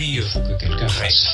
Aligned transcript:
Oui, 0.00 0.14
je 0.14 0.22
suis 0.22 0.38
euh, 0.38 0.56
que 0.56 0.64
quelqu'un 0.64 0.88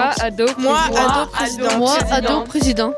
présidente. 0.00 0.14
ado, 0.20 0.46
Moi, 0.58 0.78
ado, 0.78 1.30
président. 1.30 1.78
Moi, 1.78 1.98
ado, 2.10 2.40
président. 2.44 2.94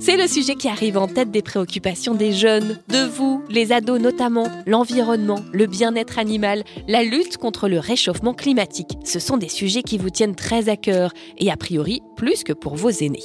C'est 0.00 0.16
le 0.16 0.26
sujet 0.26 0.54
qui 0.54 0.66
arrive 0.66 0.96
en 0.96 1.08
tête 1.08 1.30
des 1.30 1.42
préoccupations 1.42 2.14
des 2.14 2.32
jeunes, 2.32 2.78
de 2.88 3.06
vous, 3.06 3.44
les 3.50 3.70
ados 3.70 4.00
notamment, 4.00 4.48
l'environnement, 4.66 5.40
le 5.52 5.66
bien-être 5.66 6.18
animal, 6.18 6.64
la 6.88 7.02
lutte 7.02 7.36
contre 7.36 7.68
le 7.68 7.78
réchauffement 7.78 8.32
climatique. 8.32 8.96
Ce 9.04 9.18
sont 9.18 9.36
des 9.36 9.50
sujets 9.50 9.82
qui 9.82 9.98
vous 9.98 10.08
tiennent 10.08 10.34
très 10.34 10.70
à 10.70 10.78
cœur 10.78 11.12
et 11.36 11.50
a 11.50 11.56
priori 11.58 12.00
plus 12.16 12.44
que 12.44 12.54
pour 12.54 12.76
vos 12.76 12.88
aînés. 12.88 13.22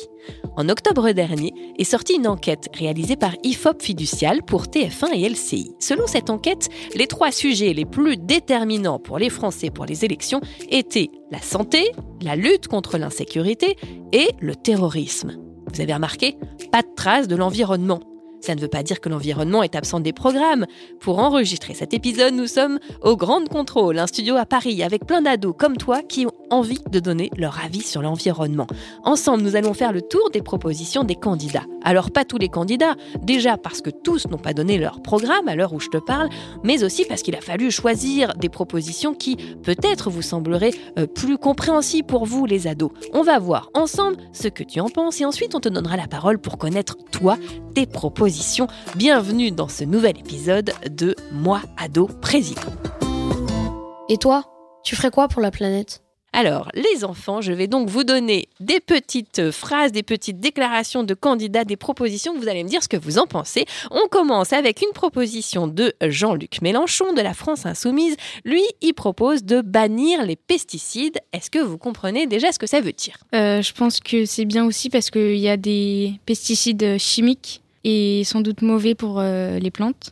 En 0.57 0.67
octobre 0.67 1.09
dernier 1.11 1.53
est 1.79 1.85
sortie 1.85 2.15
une 2.15 2.27
enquête 2.27 2.67
réalisée 2.73 3.15
par 3.15 3.35
IFOP 3.43 3.81
Fiducial 3.81 4.43
pour 4.43 4.65
TF1 4.65 5.13
et 5.13 5.29
LCI. 5.29 5.71
Selon 5.79 6.07
cette 6.07 6.29
enquête, 6.29 6.67
les 6.93 7.07
trois 7.07 7.31
sujets 7.31 7.71
les 7.71 7.85
plus 7.85 8.17
déterminants 8.17 8.99
pour 8.99 9.17
les 9.17 9.29
Français 9.29 9.69
pour 9.69 9.85
les 9.85 10.03
élections 10.03 10.41
étaient 10.69 11.09
la 11.31 11.41
santé, 11.41 11.93
la 12.21 12.35
lutte 12.35 12.67
contre 12.67 12.97
l'insécurité 12.97 13.77
et 14.11 14.27
le 14.41 14.57
terrorisme. 14.57 15.44
Vous 15.73 15.81
avez 15.81 15.93
remarqué 15.93 16.37
Pas 16.71 16.81
de 16.81 16.87
trace 16.95 17.27
de 17.27 17.35
l'environnement. 17.35 18.01
Ça 18.45 18.53
ne 18.53 18.61
veut 18.61 18.67
pas 18.67 18.83
dire 18.83 19.01
que 19.01 19.09
l'environnement 19.09 19.63
est 19.63 19.73
absent 19.73 19.99
des 19.99 20.13
programmes. 20.13 20.67
Pour 20.99 21.17
enregistrer 21.17 21.73
cet 21.73 21.95
épisode, 21.95 22.35
nous 22.35 22.45
sommes 22.45 22.77
au 23.01 23.17
Grand 23.17 23.43
Contrôle, 23.49 23.97
un 23.97 24.05
studio 24.05 24.35
à 24.35 24.45
Paris 24.45 24.83
avec 24.83 25.07
plein 25.07 25.23
d'ados 25.23 25.55
comme 25.57 25.77
toi 25.77 26.03
qui 26.03 26.27
ont 26.27 26.31
envie 26.51 26.77
de 26.91 26.99
donner 26.99 27.31
leur 27.37 27.59
avis 27.65 27.81
sur 27.81 28.03
l'environnement. 28.03 28.67
Ensemble, 29.03 29.41
nous 29.41 29.55
allons 29.55 29.73
faire 29.73 29.91
le 29.91 30.03
tour 30.03 30.29
des 30.29 30.43
propositions 30.43 31.03
des 31.03 31.15
candidats. 31.15 31.63
Alors 31.83 32.11
pas 32.11 32.23
tous 32.23 32.37
les 32.37 32.49
candidats, 32.49 32.95
déjà 33.23 33.57
parce 33.57 33.81
que 33.81 33.89
tous 33.89 34.27
n'ont 34.27 34.37
pas 34.37 34.53
donné 34.53 34.77
leur 34.77 35.01
programme 35.01 35.47
à 35.47 35.55
l'heure 35.55 35.73
où 35.73 35.79
je 35.79 35.89
te 35.89 35.97
parle, 35.97 36.29
mais 36.63 36.83
aussi 36.83 37.03
parce 37.05 37.23
qu'il 37.23 37.35
a 37.35 37.41
fallu 37.41 37.71
choisir 37.71 38.35
des 38.35 38.49
propositions 38.49 39.15
qui 39.15 39.37
peut-être 39.63 40.11
vous 40.11 40.21
sembleraient 40.21 40.73
euh, 40.99 41.07
plus 41.07 41.39
compréhensibles 41.39 42.07
pour 42.07 42.25
vous 42.25 42.45
les 42.45 42.67
ados. 42.67 42.91
On 43.11 43.23
va 43.23 43.39
voir 43.39 43.71
ensemble 43.73 44.17
ce 44.33 44.49
que 44.49 44.63
tu 44.63 44.79
en 44.79 44.89
penses 44.89 45.19
et 45.19 45.25
ensuite 45.25 45.55
on 45.55 45.59
te 45.59 45.69
donnera 45.69 45.97
la 45.97 46.07
parole 46.07 46.37
pour 46.37 46.59
connaître 46.59 46.95
toi 47.11 47.37
tes 47.73 47.87
propositions. 47.87 48.34
Bienvenue 48.95 49.51
dans 49.51 49.69
ce 49.69 49.85
nouvel 49.85 50.17
épisode 50.17 50.73
de 50.89 51.15
Moi 51.31 51.61
ado 51.77 52.07
président. 52.21 52.61
Et 54.09 54.17
toi, 54.17 54.43
tu 54.83 54.95
ferais 54.95 55.09
quoi 55.09 55.29
pour 55.29 55.41
la 55.41 55.51
planète? 55.51 56.01
Alors, 56.33 56.69
les 56.73 57.05
enfants, 57.05 57.39
je 57.39 57.53
vais 57.53 57.67
donc 57.67 57.87
vous 57.87 58.03
donner 58.03 58.49
des 58.59 58.81
petites 58.81 59.51
phrases, 59.51 59.93
des 59.93 60.03
petites 60.03 60.41
déclarations 60.41 61.03
de 61.03 61.13
candidats, 61.13 61.63
des 61.63 61.77
propositions. 61.77 62.37
Vous 62.37 62.49
allez 62.49 62.65
me 62.65 62.67
dire 62.67 62.83
ce 62.83 62.89
que 62.89 62.97
vous 62.97 63.19
en 63.19 63.25
pensez. 63.25 63.65
On 63.89 64.09
commence 64.09 64.51
avec 64.51 64.81
une 64.81 64.91
proposition 64.93 65.67
de 65.67 65.93
Jean-Luc 66.01 66.61
Mélenchon 66.61 67.13
de 67.13 67.21
la 67.21 67.33
France 67.33 67.65
Insoumise. 67.65 68.17
Lui, 68.43 68.63
il 68.81 68.93
propose 68.93 69.45
de 69.45 69.61
bannir 69.61 70.25
les 70.25 70.35
pesticides. 70.35 71.19
Est-ce 71.31 71.49
que 71.49 71.59
vous 71.59 71.77
comprenez 71.77 72.27
déjà 72.27 72.51
ce 72.51 72.59
que 72.59 72.67
ça 72.67 72.81
veut 72.81 72.91
dire? 72.91 73.15
Euh, 73.33 73.61
je 73.61 73.71
pense 73.71 74.01
que 74.01 74.25
c'est 74.25 74.45
bien 74.45 74.65
aussi 74.65 74.89
parce 74.89 75.09
qu'il 75.09 75.37
y 75.37 75.47
a 75.47 75.55
des 75.55 76.19
pesticides 76.25 76.97
chimiques 76.97 77.61
et 77.85 78.23
sans 78.25 78.41
doute 78.41 78.61
mauvais 78.61 78.95
pour 78.95 79.19
euh, 79.19 79.59
les 79.59 79.71
plantes. 79.71 80.11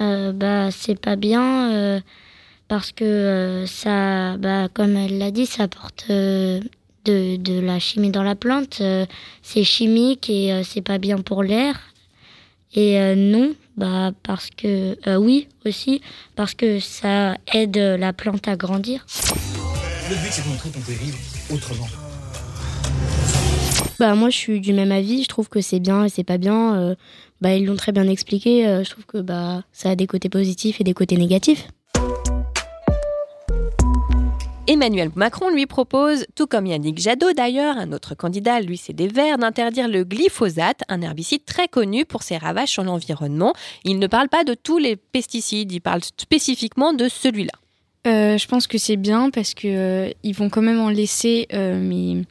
Euh, 0.00 0.32
Bah, 0.32 0.70
c'est 0.72 0.98
pas 1.00 1.14
bien 1.16 1.70
euh, 1.72 2.00
parce 2.66 2.90
que 2.92 3.04
euh, 3.04 3.66
ça, 3.66 4.36
bah, 4.38 4.68
comme 4.74 4.96
elle 4.96 5.18
l'a 5.18 5.30
dit, 5.30 5.46
ça 5.46 5.62
apporte 5.64 6.06
euh, 6.10 6.60
de, 7.04 7.36
de 7.36 7.60
la 7.60 7.78
chimie 7.78 8.10
dans 8.10 8.24
la 8.24 8.34
plante. 8.34 8.78
euh, 8.80 9.06
c'est 9.42 9.62
chimique 9.64 10.28
et 10.28 10.52
euh, 10.52 10.62
c'est 10.64 10.82
pas 10.82 10.98
bien 10.98 11.18
pour 11.18 11.42
l'air. 11.44 11.74
Et 12.74 12.98
euh, 12.98 13.14
non, 13.14 13.54
bah, 13.76 14.10
parce 14.24 14.50
que, 14.50 14.98
euh, 15.06 15.14
oui, 15.16 15.46
aussi, 15.64 16.00
parce 16.34 16.54
que 16.54 16.80
ça 16.80 17.36
aide 17.52 17.76
la 17.76 18.12
plante 18.12 18.48
à 18.48 18.56
grandir. 18.56 19.06
Le 20.10 20.16
but, 20.16 20.32
c'est 20.32 20.42
de 20.44 20.48
montrer 20.48 20.70
qu'on 20.70 20.80
peut 20.80 20.92
vivre 20.92 21.18
autrement. 21.54 21.86
Bah 24.00 24.14
moi 24.16 24.28
je 24.28 24.36
suis 24.36 24.60
du 24.60 24.72
même 24.72 24.90
avis, 24.90 25.22
je 25.22 25.28
trouve 25.28 25.48
que 25.48 25.60
c'est 25.60 25.78
bien 25.78 26.04
et 26.04 26.08
c'est 26.08 26.24
pas 26.24 26.38
bien. 26.38 26.74
euh, 26.76 26.94
bah 27.40 27.54
ils 27.54 27.64
l'ont 27.64 27.76
très 27.76 27.92
bien 27.92 28.08
expliqué, 28.08 28.66
euh, 28.66 28.82
je 28.82 28.90
trouve 28.90 29.06
que 29.06 29.18
bah 29.18 29.62
ça 29.72 29.90
a 29.90 29.94
des 29.94 30.06
côtés 30.06 30.28
positifs 30.28 30.80
et 30.80 30.84
des 30.84 30.94
côtés 30.94 31.16
négatifs. 31.16 31.68
Emmanuel 34.66 35.10
Macron 35.14 35.50
lui 35.50 35.66
propose, 35.66 36.26
tout 36.34 36.46
comme 36.46 36.66
Yannick 36.66 36.98
Jadot 36.98 37.32
d'ailleurs, 37.34 37.76
un 37.76 37.92
autre 37.92 38.14
candidat, 38.14 38.60
lui 38.60 38.78
c'est 38.78 38.94
des 38.94 39.08
Verts, 39.08 39.38
d'interdire 39.38 39.88
le 39.88 40.04
glyphosate, 40.04 40.82
un 40.88 41.02
herbicide 41.02 41.44
très 41.44 41.68
connu 41.68 42.04
pour 42.04 42.22
ses 42.22 42.38
ravages 42.38 42.70
sur 42.70 42.82
l'environnement. 42.82 43.52
Il 43.84 43.98
ne 43.98 44.06
parle 44.06 44.28
pas 44.28 44.42
de 44.42 44.54
tous 44.54 44.78
les 44.78 44.96
pesticides, 44.96 45.70
il 45.70 45.80
parle 45.80 46.00
spécifiquement 46.02 46.94
de 46.94 47.08
celui-là. 47.08 47.52
Euh, 48.06 48.36
je 48.36 48.46
pense 48.48 48.66
que 48.66 48.76
c'est 48.76 48.96
bien 48.96 49.30
parce 49.30 49.54
que 49.54 49.68
euh, 49.68 50.10
ils 50.22 50.34
vont 50.34 50.50
quand 50.50 50.60
même 50.60 50.80
en 50.80 50.90
laisser, 50.90 51.46
euh, 51.54 51.78
mais 51.80 52.22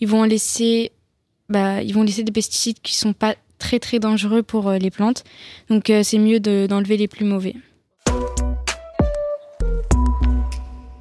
ils 0.00 0.08
vont 0.08 0.20
en 0.20 0.26
laisser, 0.26 0.92
bah, 1.48 1.82
ils 1.82 1.92
vont 1.94 2.02
laisser 2.02 2.22
des 2.22 2.32
pesticides 2.32 2.80
qui 2.82 2.94
sont 2.94 3.12
pas 3.12 3.34
très 3.58 3.78
très 3.78 3.98
dangereux 3.98 4.42
pour 4.42 4.68
euh, 4.68 4.78
les 4.78 4.90
plantes. 4.90 5.24
Donc 5.70 5.90
euh, 5.90 6.02
c'est 6.02 6.18
mieux 6.18 6.40
de- 6.40 6.66
d'enlever 6.66 6.96
les 6.96 7.08
plus 7.08 7.24
mauvais. 7.24 7.54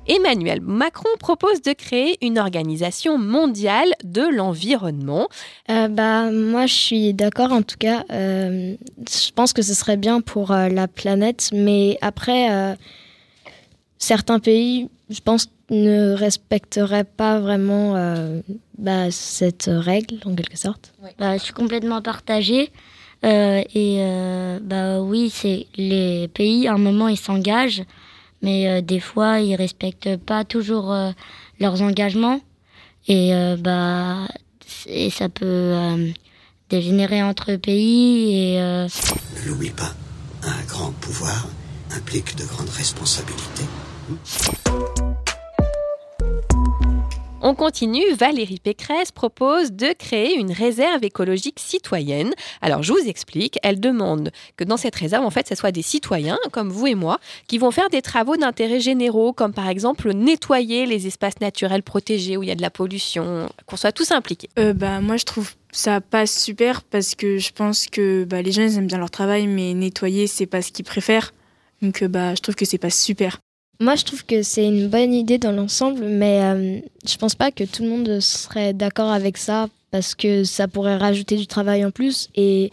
Emmanuel 0.08 0.60
Macron 0.62 1.08
propose 1.20 1.62
de 1.62 1.74
créer 1.74 2.18
une 2.26 2.38
organisation 2.38 3.18
mondiale 3.18 3.88
de 4.04 4.24
l'environnement. 4.24 5.30
Euh, 5.70 5.88
bah 5.88 6.30
moi 6.32 6.66
je 6.66 6.74
suis 6.74 7.14
d'accord 7.14 7.52
en 7.54 7.62
tout 7.62 7.78
cas. 7.80 8.04
euh, 8.12 8.76
je 9.10 9.32
pense 9.32 9.54
que 9.54 9.62
ce 9.62 9.74
serait 9.74 9.98
bien 9.98 10.20
pour 10.20 10.52
euh, 10.52 10.68
la 10.70 10.88
planète, 10.88 11.50
mais 11.54 11.98
après 12.02 12.52
euh, 12.52 12.76
certains 14.00 14.40
pays, 14.40 14.90
je 15.10 15.20
pense, 15.22 15.48
ne 15.72 16.14
respecteraient 16.14 17.06
pas 17.06 17.40
vraiment 17.40 17.96
euh, 17.96 18.42
bah, 18.78 19.10
cette 19.10 19.70
règle 19.72 20.18
en 20.26 20.36
quelque 20.36 20.58
sorte. 20.58 20.94
Bah, 21.18 21.38
je 21.38 21.44
suis 21.44 21.54
complètement 21.54 22.02
partagée. 22.02 22.72
Euh, 23.24 23.62
et 23.76 23.98
euh, 24.00 24.60
bah 24.62 25.00
oui, 25.00 25.32
c'est 25.34 25.68
les 25.76 26.28
pays, 26.28 26.68
à 26.68 26.74
un 26.74 26.78
moment, 26.80 27.08
ils 27.08 27.20
s'engagent, 27.20 27.84
mais 28.42 28.68
euh, 28.68 28.82
des 28.82 29.00
fois, 29.00 29.40
ils 29.40 29.56
respectent 29.56 30.18
pas 30.18 30.44
toujours 30.44 30.92
euh, 30.92 31.12
leurs 31.60 31.82
engagements. 31.82 32.42
Et 33.08 33.34
euh, 33.34 33.58
bah, 33.58 34.28
et 34.88 35.10
ça 35.10 35.30
peut 35.30 35.46
euh, 35.46 36.12
dégénérer 36.70 37.22
entre 37.22 37.56
pays. 37.56 38.34
Et 38.34 38.60
euh, 38.60 38.88
Ne 39.44 39.50
l'oublie 39.50 39.70
pas, 39.70 39.94
un 40.44 40.64
grand 40.68 40.92
pouvoir 40.92 41.48
implique 41.96 42.36
de 42.36 42.46
grandes 42.46 42.70
responsabilités. 42.70 43.66
On 47.44 47.56
continue, 47.56 48.14
Valérie 48.14 48.60
Pécresse 48.64 49.12
propose 49.12 49.72
de 49.72 49.94
créer 49.98 50.38
une 50.38 50.52
réserve 50.52 51.04
écologique 51.04 51.60
citoyenne. 51.60 52.36
Alors 52.62 52.84
je 52.84 52.94
vous 52.94 53.08
explique, 53.08 53.58
elle 53.64 53.80
demande 53.80 54.30
que 54.58 54.64
dans 54.64 54.78
cette 54.78 54.96
réserve, 54.96 55.26
en 55.26 55.32
fait, 55.32 55.48
ce 55.48 55.56
soit 55.56 55.72
des 55.72 55.82
citoyens 55.82 56.38
comme 56.52 56.70
vous 56.70 56.86
et 56.86 56.94
moi 56.94 57.20
qui 57.48 57.58
vont 57.58 57.72
faire 57.72 57.90
des 57.90 58.04
travaux 58.04 58.38
d'intérêt 58.38 58.80
généraux, 58.80 59.34
comme 59.34 59.54
par 59.54 59.70
exemple 59.70 60.14
nettoyer 60.14 60.86
les 60.86 61.08
espaces 61.08 61.40
naturels 61.42 61.82
protégés 61.82 62.38
où 62.38 62.44
il 62.44 62.50
y 62.50 62.52
a 62.52 62.56
de 62.56 62.62
la 62.62 62.70
pollution, 62.70 63.50
qu'on 63.66 63.76
soit 63.76 63.92
tous 63.92 64.12
impliqués. 64.12 64.50
Euh, 64.60 64.74
bah, 64.74 65.02
moi, 65.02 65.18
je 65.18 65.26
trouve 65.26 65.56
ça 65.72 66.00
passe 66.00 66.44
super 66.44 66.84
parce 66.84 67.16
que 67.16 67.40
je 67.40 67.52
pense 67.54 67.88
que 67.88 68.24
bah, 68.24 68.44
les 68.44 68.52
gens 68.52 68.62
ils 68.62 68.78
aiment 68.78 68.88
bien 68.88 69.00
leur 69.00 69.10
travail, 69.10 69.48
mais 69.48 69.74
nettoyer, 69.74 70.28
c'est 70.28 70.46
pas 70.46 70.62
ce 70.62 70.72
qu'ils 70.72 70.86
préfèrent. 70.86 71.34
Donc 71.82 72.04
bah, 72.04 72.36
je 72.36 72.42
trouve 72.42 72.54
que 72.54 72.66
c'est 72.66 72.78
pas 72.78 72.92
super. 72.92 73.40
Moi, 73.82 73.96
je 73.96 74.06
trouve 74.06 74.24
que 74.24 74.44
c'est 74.44 74.68
une 74.68 74.88
bonne 74.90 75.12
idée 75.12 75.40
dans 75.40 75.52
l'ensemble, 75.52 76.06
mais 76.06 76.40
euh, 76.44 76.80
je 77.04 77.18
pense 77.18 77.34
pas 77.34 77.50
que 77.50 77.64
tout 77.64 77.82
le 77.82 77.90
monde 77.90 78.20
serait 78.20 78.74
d'accord 78.74 79.10
avec 79.10 79.38
ça 79.38 79.70
parce 79.90 80.14
que 80.14 80.44
ça 80.44 80.68
pourrait 80.68 80.98
rajouter 80.98 81.36
du 81.36 81.48
travail 81.48 81.84
en 81.84 81.90
plus 81.90 82.30
et 82.36 82.70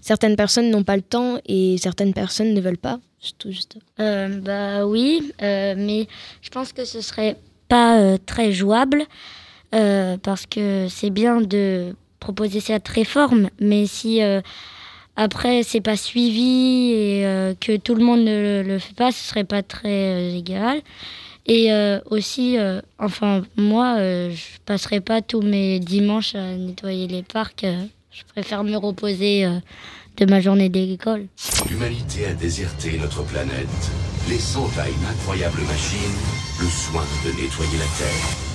certaines 0.00 0.36
personnes 0.36 0.70
n'ont 0.70 0.84
pas 0.84 0.96
le 0.96 1.02
temps 1.02 1.36
et 1.44 1.76
certaines 1.76 2.14
personnes 2.14 2.54
ne 2.54 2.60
veulent 2.62 2.78
pas. 2.78 2.98
Tout 3.36 3.50
juste. 3.50 3.76
Euh, 4.00 4.40
bah 4.40 4.86
oui, 4.86 5.34
euh, 5.42 5.74
mais 5.76 6.08
je 6.40 6.48
pense 6.48 6.72
que 6.72 6.86
ce 6.86 7.02
serait 7.02 7.36
pas 7.68 7.98
euh, 7.98 8.16
très 8.24 8.50
jouable 8.50 9.04
parce 9.70 10.46
que 10.46 10.86
c'est 10.88 11.10
bien 11.10 11.42
de 11.42 11.94
proposer 12.20 12.60
cette 12.60 12.88
réforme, 12.88 13.50
mais 13.60 13.86
si 13.86 14.22
après 15.18 15.64
c'est 15.64 15.80
pas 15.80 15.96
suivi 15.96 16.92
et 16.92 17.26
euh, 17.26 17.52
que 17.60 17.76
tout 17.76 17.96
le 17.96 18.04
monde 18.04 18.20
ne 18.20 18.62
le, 18.64 18.78
fait 18.78 18.94
pas, 18.94 19.10
ce 19.10 19.18
serait 19.18 19.44
pas 19.44 19.62
très 19.62 20.14
euh, 20.14 20.36
égal. 20.38 20.80
Et 21.46 21.72
euh, 21.72 21.98
aussi, 22.10 22.58
enfin 22.98 23.42
moi, 23.56 23.96
je 23.98 24.58
passerai 24.66 25.00
pas 25.00 25.22
tous 25.22 25.40
mes 25.40 25.80
dimanches 25.80 26.34
à 26.34 26.54
nettoyer 26.54 27.06
les 27.06 27.22
parcs. 27.22 27.64
je 28.10 28.22
préfère 28.34 28.64
me 28.64 28.76
reposer 28.76 29.46
de 30.18 30.26
ma 30.26 30.42
journée 30.42 30.68
d'école. 30.68 31.26
L'humanité 31.70 32.26
a 32.26 32.34
déserté 32.34 32.98
notre 32.98 33.22
planète, 33.22 33.90
laissant 34.28 34.68
à 34.78 34.90
une 34.90 35.06
incroyable 35.10 35.62
machine 35.62 36.16
le 36.60 36.66
soin 36.66 37.06
de 37.24 37.30
nettoyer 37.30 37.78
la 37.78 37.96
Terre. 37.96 38.47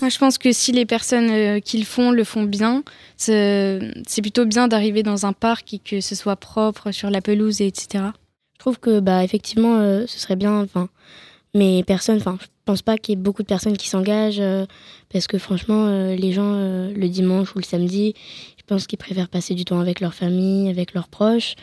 Moi, 0.00 0.10
je 0.10 0.18
pense 0.18 0.38
que 0.38 0.52
si 0.52 0.70
les 0.70 0.86
personnes 0.86 1.30
euh, 1.30 1.58
qui 1.58 1.78
le 1.78 1.84
font 1.84 2.12
le 2.12 2.22
font 2.22 2.44
bien, 2.44 2.84
c'est 3.16 3.80
plutôt 4.22 4.44
bien 4.44 4.68
d'arriver 4.68 5.02
dans 5.02 5.26
un 5.26 5.32
parc 5.32 5.74
et 5.74 5.78
que 5.80 6.00
ce 6.00 6.14
soit 6.14 6.36
propre 6.36 6.92
sur 6.92 7.10
la 7.10 7.20
pelouse, 7.20 7.60
et 7.60 7.66
etc. 7.66 8.04
Je 8.54 8.58
trouve 8.60 8.78
que 8.78 9.00
bah 9.00 9.24
effectivement 9.24 9.78
euh, 9.78 10.04
ce 10.06 10.18
serait 10.18 10.36
bien 10.36 10.62
enfin 10.62 10.88
mais 11.54 11.84
personne 11.86 12.16
enfin 12.16 12.36
je 12.40 12.46
pense 12.64 12.82
pas 12.82 12.98
qu'il 12.98 13.14
y 13.14 13.18
ait 13.18 13.22
beaucoup 13.22 13.42
de 13.42 13.46
personnes 13.46 13.76
qui 13.76 13.88
s'engagent 13.88 14.40
euh, 14.40 14.66
parce 15.12 15.28
que 15.28 15.38
franchement 15.38 15.86
les 16.10 16.32
gens 16.32 16.54
le 16.54 17.08
dimanche 17.08 17.54
ou 17.54 17.58
le 17.58 17.64
samedi 17.64 18.14
je 18.58 18.64
pense 18.66 18.88
qu'ils 18.88 18.98
préfèrent 18.98 19.28
passer 19.28 19.54
du 19.54 19.64
temps 19.64 19.78
avec 19.78 20.00
leur 20.00 20.12
famille 20.12 20.68
avec 20.68 20.92
leurs 20.92 21.06
proches 21.06 21.54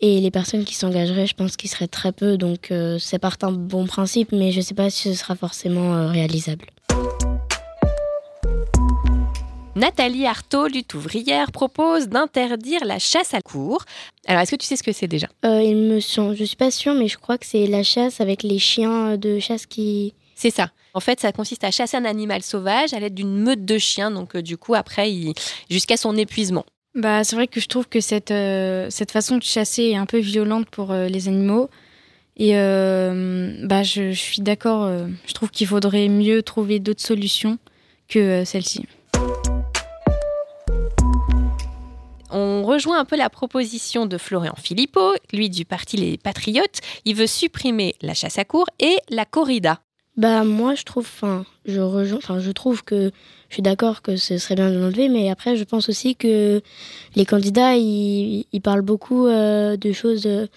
et 0.00 0.20
les 0.20 0.30
personnes 0.32 0.64
qui 0.64 0.74
s'engageraient 0.74 1.28
je 1.28 1.34
pense 1.34 1.56
qu'ils 1.56 1.70
seraient 1.70 1.86
très 1.86 2.10
peu 2.10 2.36
donc 2.36 2.72
c'est 2.98 3.20
part 3.20 3.36
un 3.42 3.52
bon 3.52 3.86
principe 3.86 4.32
mais 4.32 4.50
je 4.50 4.60
sais 4.60 4.74
pas 4.74 4.90
si 4.90 5.08
ce 5.10 5.14
sera 5.14 5.36
forcément 5.36 6.08
réalisable. 6.08 6.66
Nathalie 9.74 10.26
Artaud, 10.26 10.66
lutte 10.68 10.92
ouvrière, 10.92 11.50
propose 11.50 12.08
d'interdire 12.08 12.84
la 12.84 12.98
chasse 12.98 13.32
à 13.32 13.40
cours. 13.40 13.84
Alors, 14.26 14.42
est-ce 14.42 14.50
que 14.50 14.56
tu 14.56 14.66
sais 14.66 14.76
ce 14.76 14.82
que 14.82 14.92
c'est 14.92 15.06
déjà? 15.06 15.28
Euh, 15.46 15.62
il 15.62 15.76
me 15.76 15.98
semble, 15.98 16.36
je 16.36 16.44
suis 16.44 16.56
pas 16.56 16.70
sûre 16.70 16.92
mais 16.92 17.08
je 17.08 17.16
crois 17.16 17.38
que 17.38 17.46
c'est 17.46 17.66
la 17.66 17.82
chasse 17.82 18.20
avec 18.20 18.42
les 18.42 18.58
chiens 18.58 19.16
de 19.16 19.38
chasse 19.38 19.64
qui 19.64 20.12
C'est 20.34 20.50
ça. 20.50 20.70
En 20.92 21.00
fait, 21.00 21.20
ça 21.20 21.32
consiste 21.32 21.64
à 21.64 21.70
chasser 21.70 21.96
un 21.96 22.04
animal 22.04 22.42
sauvage 22.42 22.92
à 22.92 23.00
l'aide 23.00 23.14
d'une 23.14 23.34
meute 23.34 23.64
de 23.64 23.78
chiens. 23.78 24.10
Donc, 24.10 24.36
euh, 24.36 24.42
du 24.42 24.58
coup, 24.58 24.74
après, 24.74 25.10
il... 25.10 25.32
jusqu'à 25.70 25.96
son 25.96 26.18
épuisement. 26.18 26.66
Bah, 26.94 27.24
c'est 27.24 27.34
vrai 27.34 27.46
que 27.46 27.58
je 27.58 27.66
trouve 27.66 27.88
que 27.88 28.00
cette, 28.00 28.30
euh, 28.30 28.88
cette 28.90 29.10
façon 29.10 29.38
de 29.38 29.42
chasser 29.42 29.84
est 29.84 29.96
un 29.96 30.04
peu 30.04 30.18
violente 30.18 30.68
pour 30.68 30.90
euh, 30.90 31.08
les 31.08 31.28
animaux. 31.28 31.70
Et 32.36 32.58
euh, 32.58 33.56
bah, 33.66 33.82
je, 33.82 34.12
je 34.12 34.20
suis 34.20 34.42
d'accord, 34.42 34.84
euh, 34.84 35.06
je 35.26 35.32
trouve 35.32 35.50
qu'il 35.50 35.66
faudrait 35.66 36.08
mieux 36.08 36.42
trouver 36.42 36.78
d'autres 36.78 37.00
solutions 37.02 37.56
que 38.08 38.18
euh, 38.18 38.44
celle-ci. 38.44 38.84
On 42.34 42.62
rejoint 42.62 42.98
un 42.98 43.04
peu 43.04 43.16
la 43.16 43.28
proposition 43.28 44.06
de 44.06 44.16
Florian 44.16 44.54
Philippot, 44.56 45.12
lui 45.34 45.50
du 45.50 45.66
parti 45.66 45.98
Les 45.98 46.16
Patriotes. 46.16 46.80
Il 47.04 47.14
veut 47.14 47.26
supprimer 47.26 47.94
la 48.00 48.14
chasse 48.14 48.38
à 48.38 48.46
cours 48.46 48.66
et 48.80 48.96
la 49.10 49.26
corrida. 49.26 49.80
Bah 50.16 50.42
moi 50.42 50.74
je 50.74 50.82
trouve, 50.84 51.04
enfin 51.04 51.44
je 51.66 51.80
rejoins, 51.80 52.18
enfin 52.18 52.38
je 52.38 52.50
trouve 52.50 52.84
que 52.84 53.10
je 53.48 53.54
suis 53.54 53.62
d'accord 53.62 54.00
que 54.00 54.16
ce 54.16 54.38
serait 54.38 54.54
bien 54.54 54.70
de 54.70 54.78
l'enlever, 54.78 55.08
mais 55.08 55.30
après 55.30 55.56
je 55.56 55.64
pense 55.64 55.88
aussi 55.90 56.16
que 56.16 56.62
les 57.16 57.24
candidats 57.26 57.76
ils, 57.76 58.46
parlent 58.62 58.82
beaucoup 58.82 59.26
euh, 59.26 59.76
de 59.76 59.92
choses, 59.92 60.22
de 60.22 60.48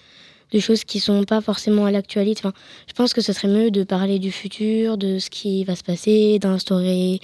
choses 0.60 0.84
qui 0.84 1.00
sont 1.00 1.24
pas 1.24 1.40
forcément 1.40 1.84
à 1.86 1.90
l'actualité. 1.90 2.40
Enfin, 2.44 2.54
je 2.86 2.92
pense 2.94 3.12
que 3.12 3.20
ce 3.20 3.32
serait 3.32 3.48
mieux 3.48 3.70
de 3.70 3.82
parler 3.82 4.18
du 4.18 4.30
futur, 4.30 4.98
de 4.98 5.18
ce 5.18 5.30
qui 5.30 5.64
va 5.64 5.74
se 5.74 5.84
passer, 5.84 6.38
d'instaurer, 6.38 7.20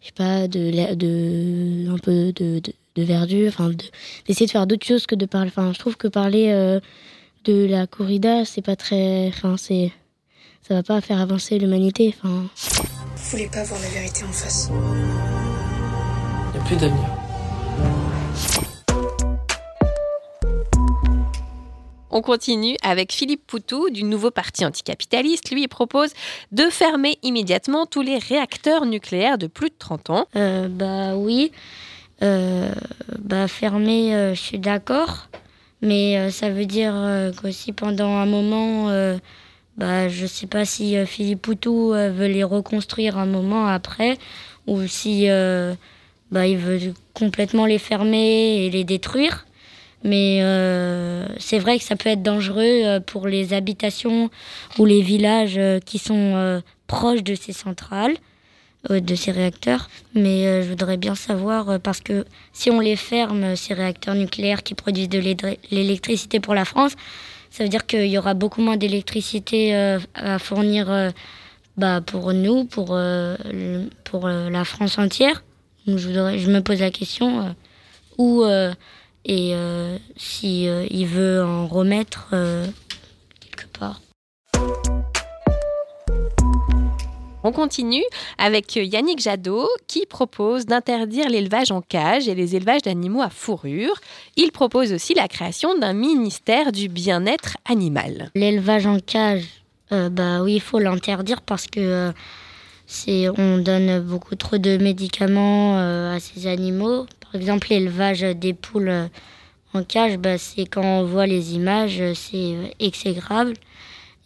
je 0.00 0.06
sais 0.06 0.12
pas, 0.14 0.48
de, 0.48 0.94
de 0.94 1.90
un 1.90 1.98
peu 1.98 2.32
de, 2.32 2.60
de, 2.60 2.72
de 2.96 3.02
verdure, 3.04 3.48
enfin 3.48 3.68
de- 3.68 3.76
d'essayer 4.26 4.46
de 4.46 4.50
faire 4.50 4.66
d'autres 4.66 4.86
choses 4.86 5.06
que 5.06 5.14
de 5.14 5.26
parler. 5.26 5.48
Enfin, 5.54 5.72
je 5.72 5.78
trouve 5.78 5.96
que 5.96 6.08
parler 6.08 6.48
euh, 6.50 6.80
de 7.44 7.66
la 7.66 7.86
corrida 7.86 8.44
c'est 8.44 8.62
pas 8.62 8.74
très, 8.76 9.28
enfin 9.28 9.56
c'est 9.56 9.92
ça 10.66 10.74
va 10.74 10.82
pas 10.82 11.00
faire 11.00 11.20
avancer 11.20 11.58
l'humanité. 11.58 12.14
Enfin, 12.18 12.46
Vous 12.58 13.30
voulez 13.30 13.48
pas 13.48 13.62
voir 13.64 13.80
la 13.80 13.88
vérité 13.88 14.24
en 14.24 14.32
face? 14.32 14.68
Il 14.70 16.58
n'y 16.58 16.64
a 16.64 16.66
plus 16.66 16.76
d'avenir. 16.76 17.08
On 22.10 22.22
continue 22.22 22.76
avec 22.82 23.12
Philippe 23.12 23.46
Poutou 23.46 23.90
du 23.90 24.02
nouveau 24.04 24.30
parti 24.30 24.64
anticapitaliste. 24.64 25.50
Lui, 25.50 25.62
il 25.64 25.68
propose 25.68 26.12
de 26.50 26.62
fermer 26.70 27.18
immédiatement 27.22 27.84
tous 27.84 28.00
les 28.00 28.16
réacteurs 28.16 28.86
nucléaires 28.86 29.36
de 29.38 29.48
plus 29.48 29.68
de 29.68 29.74
30 29.78 30.10
ans. 30.10 30.26
Euh, 30.34 30.68
bah 30.68 31.14
oui, 31.16 31.52
bah 32.20 33.48
fermer, 33.48 34.14
euh, 34.14 34.34
je 34.34 34.40
suis 34.40 34.58
d'accord, 34.58 35.28
mais 35.82 36.18
euh, 36.18 36.30
ça 36.30 36.50
veut 36.50 36.66
dire 36.66 36.92
euh, 36.94 37.32
qu'aussi 37.32 37.72
pendant 37.72 38.16
un 38.16 38.26
moment, 38.26 38.88
euh, 38.90 39.18
bah 39.76 40.08
je 40.08 40.26
sais 40.26 40.46
pas 40.46 40.64
si 40.64 40.96
euh, 40.96 41.06
Philippe 41.06 41.42
Poutou 41.42 41.92
euh, 41.92 42.10
veut 42.10 42.26
les 42.28 42.44
reconstruire 42.44 43.18
un 43.18 43.26
moment 43.26 43.66
après, 43.66 44.16
ou 44.66 44.86
si 44.86 45.28
euh, 45.28 45.74
bah 46.30 46.46
il 46.46 46.58
veut 46.58 46.94
complètement 47.14 47.66
les 47.66 47.78
fermer 47.78 48.64
et 48.64 48.70
les 48.70 48.84
détruire. 48.84 49.46
Mais 50.04 50.40
euh, 50.42 51.26
c'est 51.38 51.58
vrai 51.58 51.78
que 51.78 51.84
ça 51.84 51.96
peut 51.96 52.10
être 52.10 52.22
dangereux 52.22 52.62
euh, 52.62 53.00
pour 53.00 53.26
les 53.26 53.52
habitations 53.54 54.30
ou 54.78 54.84
les 54.84 55.02
villages 55.02 55.58
euh, 55.58 55.80
qui 55.80 55.98
sont 55.98 56.34
euh, 56.36 56.60
proches 56.86 57.24
de 57.24 57.34
ces 57.34 57.52
centrales 57.52 58.12
euh, 58.12 58.25
de 58.88 59.14
ces 59.14 59.30
réacteurs. 59.30 59.88
Mais 60.14 60.46
euh, 60.46 60.62
je 60.62 60.68
voudrais 60.68 60.96
bien 60.96 61.14
savoir, 61.14 61.70
euh, 61.70 61.78
parce 61.78 62.00
que 62.00 62.24
si 62.52 62.70
on 62.70 62.80
les 62.80 62.96
ferme, 62.96 63.42
euh, 63.42 63.56
ces 63.56 63.74
réacteurs 63.74 64.14
nucléaires 64.14 64.62
qui 64.62 64.74
produisent 64.74 65.08
de 65.08 65.18
l'électricité 65.70 66.40
pour 66.40 66.54
la 66.54 66.64
France, 66.64 66.92
ça 67.50 67.62
veut 67.64 67.68
dire 67.68 67.86
qu'il 67.86 68.06
y 68.06 68.18
aura 68.18 68.34
beaucoup 68.34 68.60
moins 68.60 68.76
d'électricité 68.76 69.74
à 70.14 70.38
fournir 70.38 71.12
bah, 71.78 72.02
pour 72.04 72.34
nous, 72.34 72.64
pour, 72.64 72.98
pour 74.04 74.28
la 74.28 74.64
France 74.64 74.98
entière. 74.98 75.42
Donc 75.86 75.96
je, 75.96 76.10
me 76.50 76.60
pose 76.60 76.80
la 76.80 76.90
question 76.90 77.54
où 78.18 78.44
et 79.26 79.54
euh, 79.54 79.98
si 80.16 80.64
il 80.64 81.06
veut 81.06 81.42
en 81.42 81.66
remettre 81.66 82.28
quelque 83.40 83.66
part. 83.78 84.00
On 87.46 87.52
continue 87.52 88.02
avec 88.38 88.74
Yannick 88.74 89.20
Jadot 89.20 89.68
qui 89.86 90.04
propose 90.04 90.66
d'interdire 90.66 91.28
l'élevage 91.28 91.70
en 91.70 91.80
cage 91.80 92.26
et 92.26 92.34
les 92.34 92.56
élevages 92.56 92.82
d'animaux 92.82 93.22
à 93.22 93.30
fourrure. 93.30 93.94
Il 94.34 94.50
propose 94.50 94.92
aussi 94.92 95.14
la 95.14 95.28
création 95.28 95.78
d'un 95.78 95.92
ministère 95.92 96.72
du 96.72 96.88
bien-être 96.88 97.56
animal. 97.64 98.32
L'élevage 98.34 98.86
en 98.86 98.98
cage, 98.98 99.44
euh, 99.92 100.08
bah 100.08 100.42
oui, 100.42 100.54
il 100.54 100.60
faut 100.60 100.80
l'interdire 100.80 101.40
parce 101.40 101.68
que 101.68 102.10
euh, 103.06 103.32
on 103.38 103.58
donne 103.58 104.00
beaucoup 104.00 104.34
trop 104.34 104.58
de 104.58 104.76
médicaments 104.78 105.78
euh, 105.78 106.16
à 106.16 106.18
ces 106.18 106.48
animaux. 106.48 107.06
Par 107.20 107.36
exemple, 107.36 107.68
l'élevage 107.70 108.22
des 108.22 108.54
poules 108.54 109.08
en 109.72 109.84
cage, 109.84 110.18
bah, 110.18 110.36
c'est 110.36 110.66
quand 110.66 110.82
on 110.82 111.04
voit 111.04 111.28
les 111.28 111.54
images, 111.54 112.02
c'est 112.14 112.74
exécrable. 112.80 113.54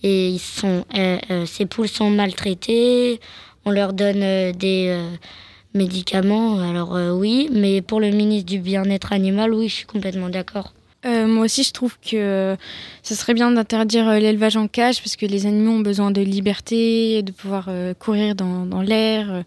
Et 0.02 0.28
ils 0.30 0.38
sont, 0.38 0.84
euh, 0.96 1.18
euh, 1.30 1.46
ces 1.46 1.66
poules 1.66 1.88
sont 1.88 2.10
maltraitées. 2.10 3.20
On 3.64 3.70
leur 3.70 3.92
donne 3.92 4.22
euh, 4.22 4.52
des 4.52 4.86
euh, 4.88 5.10
médicaments. 5.74 6.60
Alors 6.60 6.96
euh, 6.96 7.10
oui, 7.12 7.48
mais 7.52 7.82
pour 7.82 8.00
le 8.00 8.10
ministre 8.10 8.48
du 8.48 8.58
bien-être 8.58 9.12
animal, 9.12 9.52
oui, 9.52 9.68
je 9.68 9.74
suis 9.74 9.86
complètement 9.86 10.30
d'accord. 10.30 10.72
Euh, 11.06 11.26
moi 11.26 11.46
aussi, 11.46 11.62
je 11.62 11.72
trouve 11.72 11.96
que 12.00 12.56
ce 13.02 13.14
serait 13.14 13.32
bien 13.32 13.50
d'interdire 13.50 14.06
euh, 14.08 14.18
l'élevage 14.18 14.56
en 14.56 14.68
cage 14.68 15.02
parce 15.02 15.16
que 15.16 15.24
les 15.26 15.46
animaux 15.46 15.72
ont 15.72 15.80
besoin 15.80 16.10
de 16.10 16.20
liberté, 16.20 17.22
de 17.22 17.32
pouvoir 17.32 17.66
euh, 17.68 17.94
courir 17.94 18.34
dans, 18.34 18.66
dans 18.66 18.82
l'air. 18.82 19.44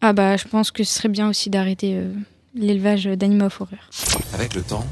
Ah 0.00 0.12
bah, 0.12 0.36
je 0.36 0.44
pense 0.44 0.70
que 0.70 0.84
ce 0.84 0.94
serait 0.94 1.08
bien 1.08 1.28
aussi 1.28 1.50
d'arrêter 1.50 1.94
euh, 1.94 2.12
l'élevage 2.54 3.04
d'animaux 3.06 3.46
à 3.46 3.50
fourrure. 3.50 3.90
Avec 4.34 4.54
le 4.54 4.62
temps, 4.62 4.86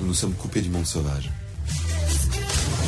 nous 0.00 0.08
nous 0.08 0.14
sommes 0.14 0.34
coupés 0.34 0.60
du 0.60 0.68
monde 0.68 0.84
sauvage. 0.86 1.30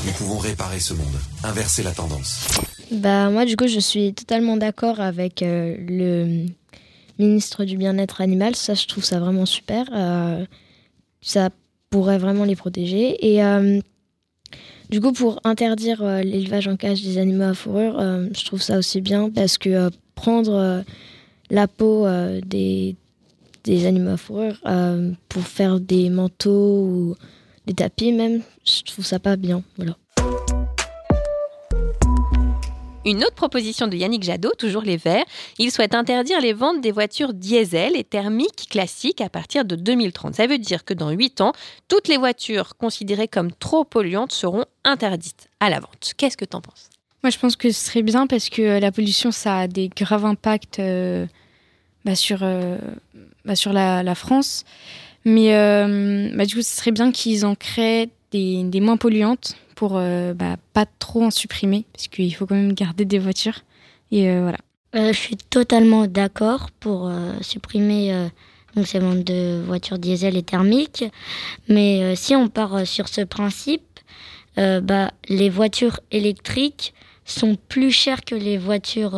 Nous 0.06 0.12
pouvons 0.12 0.38
réparer 0.38 0.80
ce 0.80 0.94
monde, 0.94 1.06
inverser 1.44 1.82
la 1.82 1.92
tendance. 1.92 2.48
Bah 2.90 3.28
moi 3.30 3.44
du 3.44 3.56
coup 3.56 3.66
je 3.66 3.78
suis 3.78 4.14
totalement 4.14 4.56
d'accord 4.56 4.98
avec 5.00 5.42
euh, 5.42 5.76
le 5.78 6.46
ministre 7.18 7.64
du 7.64 7.76
bien-être 7.76 8.20
animal. 8.20 8.56
Ça, 8.56 8.74
je 8.74 8.86
trouve 8.86 9.04
ça 9.04 9.20
vraiment 9.20 9.46
super. 9.46 9.86
ça 11.20 11.50
pourrait 11.90 12.18
vraiment 12.18 12.44
les 12.44 12.56
protéger. 12.56 13.34
Et 13.34 13.42
du 14.88 15.00
coup, 15.02 15.12
pour 15.12 15.38
interdire 15.44 16.02
l'élevage 16.02 16.66
en 16.66 16.76
cage 16.76 17.02
des 17.02 17.18
animaux 17.18 17.44
à 17.44 17.54
fourrure, 17.54 18.00
je 18.00 18.44
trouve 18.46 18.62
ça 18.62 18.78
aussi 18.78 19.02
bien 19.02 19.28
parce 19.28 19.58
que 19.58 19.90
prendre 20.14 20.82
la 21.50 21.68
peau 21.68 22.06
des, 22.46 22.96
des 23.64 23.86
animaux 23.86 24.12
à 24.12 24.16
fourrure 24.16 24.58
pour 25.28 25.42
faire 25.42 25.78
des 25.78 26.08
manteaux 26.08 26.84
ou 26.86 27.16
des 27.66 27.74
tapis 27.74 28.12
même, 28.12 28.42
je 28.64 28.82
trouve 28.82 29.04
ça 29.04 29.18
pas 29.18 29.36
bien. 29.36 29.62
Voilà. 29.76 29.96
Une 33.06 33.24
autre 33.24 33.34
proposition 33.34 33.86
de 33.86 33.96
Yannick 33.96 34.22
Jadot, 34.22 34.52
toujours 34.58 34.82
les 34.82 34.98
Verts, 34.98 35.24
il 35.58 35.70
souhaite 35.70 35.94
interdire 35.94 36.38
les 36.40 36.52
ventes 36.52 36.82
des 36.82 36.92
voitures 36.92 37.32
diesel 37.32 37.96
et 37.96 38.04
thermiques 38.04 38.66
classiques 38.68 39.22
à 39.22 39.30
partir 39.30 39.64
de 39.64 39.74
2030. 39.74 40.34
Ça 40.34 40.46
veut 40.46 40.58
dire 40.58 40.84
que 40.84 40.92
dans 40.92 41.10
8 41.10 41.40
ans, 41.40 41.52
toutes 41.88 42.08
les 42.08 42.18
voitures 42.18 42.76
considérées 42.76 43.26
comme 43.26 43.52
trop 43.52 43.84
polluantes 43.84 44.32
seront 44.32 44.66
interdites 44.84 45.48
à 45.60 45.70
la 45.70 45.80
vente. 45.80 46.12
Qu'est-ce 46.18 46.36
que 46.36 46.44
tu 46.44 46.54
en 46.54 46.60
penses? 46.60 46.90
Moi, 47.22 47.30
je 47.30 47.38
pense 47.38 47.56
que 47.56 47.70
ce 47.70 47.86
serait 47.86 48.02
bien 48.02 48.26
parce 48.26 48.50
que 48.50 48.78
la 48.78 48.92
pollution, 48.92 49.30
ça 49.30 49.60
a 49.60 49.66
des 49.66 49.88
graves 49.88 50.26
impacts 50.26 50.78
euh, 50.78 51.26
bah, 52.04 52.14
sur, 52.14 52.40
euh, 52.42 52.78
bah, 53.44 53.56
sur 53.56 53.72
la, 53.72 54.14
France. 54.14 54.64
Mais 55.24 55.54
euh, 55.54 56.30
bah, 56.34 56.46
du 56.46 56.54
coup, 56.54 56.62
ce 56.62 56.76
serait 56.76 56.92
bien 56.92 57.12
qu'ils 57.12 57.44
en 57.44 57.54
créent 57.54 58.10
des, 58.32 58.80
moins 58.80 58.96
polluantes 58.96 59.56
pour 59.74 59.96
euh, 59.96 60.34
bah, 60.34 60.56
pas 60.72 60.86
trop 60.98 61.24
en 61.24 61.30
supprimer, 61.30 61.84
parce 61.92 62.08
qu'il 62.08 62.34
faut 62.34 62.46
quand 62.46 62.54
même 62.54 62.72
garder 62.72 63.04
des 63.04 63.18
voitures. 63.18 63.60
Et 64.10 64.28
euh, 64.28 64.42
voilà. 64.42 64.58
Je 64.92 65.16
suis 65.16 65.36
totalement 65.36 66.08
d'accord 66.08 66.70
pour 66.80 67.12
supprimer 67.42 68.28
donc 68.74 68.88
ces 68.88 68.98
ventes 68.98 69.22
de 69.22 69.62
voitures 69.64 70.00
diesel 70.00 70.36
et 70.36 70.42
thermiques. 70.42 71.04
Mais 71.68 72.16
si 72.16 72.34
on 72.34 72.48
part 72.48 72.84
sur 72.88 73.06
ce 73.06 73.20
principe, 73.20 74.00
bah, 74.56 75.12
les 75.28 75.48
voitures 75.48 76.00
électriques 76.10 76.92
sont 77.24 77.56
plus 77.68 77.92
chères 77.92 78.24
que 78.24 78.34
les 78.34 78.58
voitures 78.58 79.16